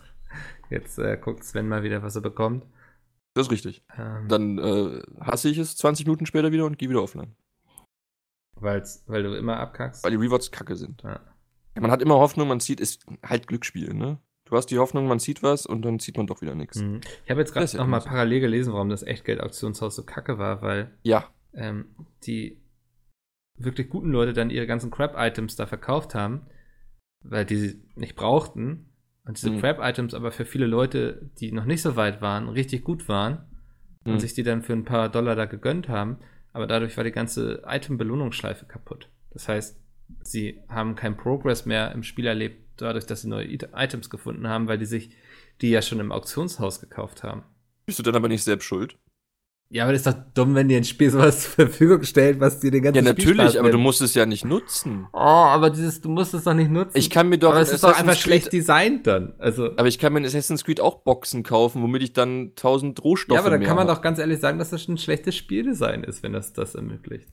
[0.69, 2.65] Jetzt äh, guckt Sven mal wieder, was er bekommt.
[3.33, 3.83] Das ist richtig.
[3.97, 7.35] Ähm, Dann äh, hasse ich es 20 Minuten später wieder und gehe wieder offline.
[8.55, 10.03] weil's, weil du immer abkackst.
[10.03, 11.01] Weil die Rewards kacke sind.
[11.03, 11.19] Ja.
[11.79, 14.19] Man hat immer Hoffnung, man zieht, ist halt Glücksspiel, ne?
[14.45, 16.77] Du hast die Hoffnung, man zieht was und dann zieht man doch wieder nichts.
[16.81, 16.99] Mhm.
[17.23, 18.09] Ich habe jetzt gerade ist ja noch mal immer so.
[18.09, 21.29] parallel gelesen, warum das Echtgeld-Auktionshaus so kacke war, weil Ja.
[21.53, 21.85] Ähm,
[22.25, 22.61] die
[23.57, 26.47] wirklich guten Leute dann ihre ganzen Crap-Items da verkauft haben,
[27.23, 28.87] weil die sie nicht brauchten.
[29.25, 29.59] Und diese Mhm.
[29.59, 33.45] Crap-Items aber für viele Leute, die noch nicht so weit waren, richtig gut waren
[34.03, 34.19] und Mhm.
[34.19, 36.17] sich die dann für ein paar Dollar da gegönnt haben.
[36.53, 39.09] Aber dadurch war die ganze Item-Belohnungsschleife kaputt.
[39.29, 39.79] Das heißt,
[40.23, 44.47] sie haben keinen Progress mehr im Spiel erlebt, dadurch, dass sie neue It- Items gefunden
[44.47, 45.15] haben, weil die sich
[45.61, 47.43] die ja schon im Auktionshaus gekauft haben.
[47.85, 48.97] Bist du dann aber nicht selbst schuld?
[49.73, 52.59] Ja, aber das ist doch dumm, wenn dir ein Spiel sowas zur Verfügung stellt, was
[52.59, 55.07] dir den ganzen Ja, natürlich, aber du musst es ja nicht nutzen.
[55.13, 56.97] Oh, aber dieses, du musst es doch nicht nutzen.
[56.97, 59.33] Ich kann mir doch aber es ist doch einfach Creed- schlecht designt dann.
[59.39, 63.01] Also, Aber ich kann mir in Assassin's Creed auch Boxen kaufen, womit ich dann 1000
[63.01, 63.95] Rohstoffe ja, aber dann kann man hab.
[63.95, 67.29] doch ganz ehrlich sagen, dass das ein schlechtes Spieldesign ist, wenn das das ermöglicht.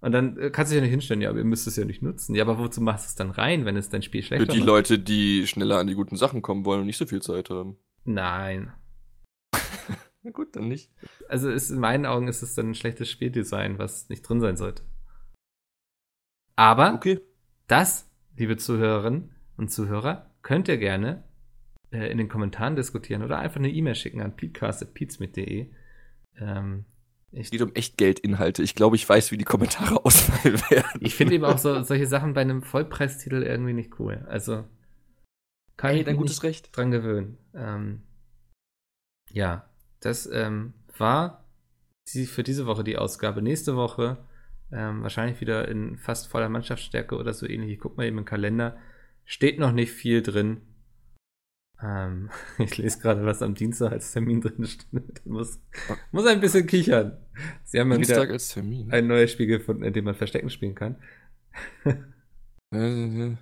[0.00, 1.84] Und dann äh, kannst du dich ja nicht hinstellen, ja, aber ihr müsst es ja
[1.84, 2.34] nicht nutzen.
[2.34, 4.58] Ja, aber wozu machst du es dann rein, wenn es dein Spiel Für schlechter die
[4.58, 4.66] macht?
[4.66, 7.76] Leute, die schneller an die guten Sachen kommen wollen und nicht so viel Zeit haben.
[8.04, 8.72] Nein.
[10.28, 10.90] Na gut, dann nicht.
[11.30, 14.58] Also ist, in meinen Augen ist es dann ein schlechtes Spieldesign, was nicht drin sein
[14.58, 14.82] sollte.
[16.54, 17.20] Aber Okay.
[17.66, 21.24] Das, liebe Zuhörerinnen und Zuhörer, könnt ihr gerne
[21.92, 25.70] äh, in den Kommentaren diskutieren oder einfach eine E-Mail schicken an peatcast.peats.de.
[26.36, 26.84] Ähm,
[27.32, 28.62] Es geht um Echtgeldinhalte.
[28.62, 31.00] Ich glaube, ich weiß, wie die Kommentare ausfallen werden.
[31.00, 34.26] ich finde eben auch so, solche Sachen bei einem Vollpreistitel irgendwie nicht cool.
[34.28, 34.64] Also
[35.78, 36.64] kann Hey, ich mich gutes Recht.
[36.66, 37.38] nicht dran gewöhnen.
[37.54, 38.02] Ähm,
[39.30, 39.67] ja,
[40.00, 41.44] das ähm, war
[42.14, 43.42] die, für diese Woche die Ausgabe.
[43.42, 44.18] Nächste Woche
[44.72, 47.72] ähm, wahrscheinlich wieder in fast voller Mannschaftsstärke oder so ähnlich.
[47.72, 48.76] Ich guck mal eben im Kalender.
[49.24, 50.60] Steht noch nicht viel drin.
[51.82, 54.86] Ähm, ich lese gerade, was am Dienstag als Termin drin steht.
[55.24, 55.60] Muss,
[56.12, 57.18] muss ein bisschen kichern.
[57.64, 58.90] Sie haben ja Dienstag wieder als Termin.
[58.92, 60.96] ein neues Spiel gefunden, in dem man Verstecken spielen kann.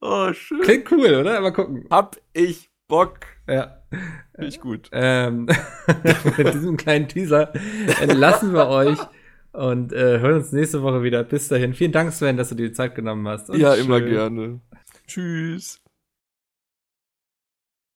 [0.00, 0.60] Oh, schön.
[0.60, 1.40] Klingt cool, oder?
[1.40, 1.86] Mal gucken.
[1.90, 3.20] Hab ich Bock.
[3.48, 3.82] Ja.
[4.34, 4.88] Finde ich gut.
[4.92, 5.46] Ähm,
[6.36, 7.52] mit diesem kleinen Teaser
[8.00, 8.98] entlassen wir euch
[9.52, 11.24] und äh, hören uns nächste Woche wieder.
[11.24, 11.74] Bis dahin.
[11.74, 13.48] Vielen Dank, Sven, dass du dir die Zeit genommen hast.
[13.50, 14.10] Und Ja, immer schön.
[14.10, 14.60] gerne.
[15.06, 15.80] Tschüss.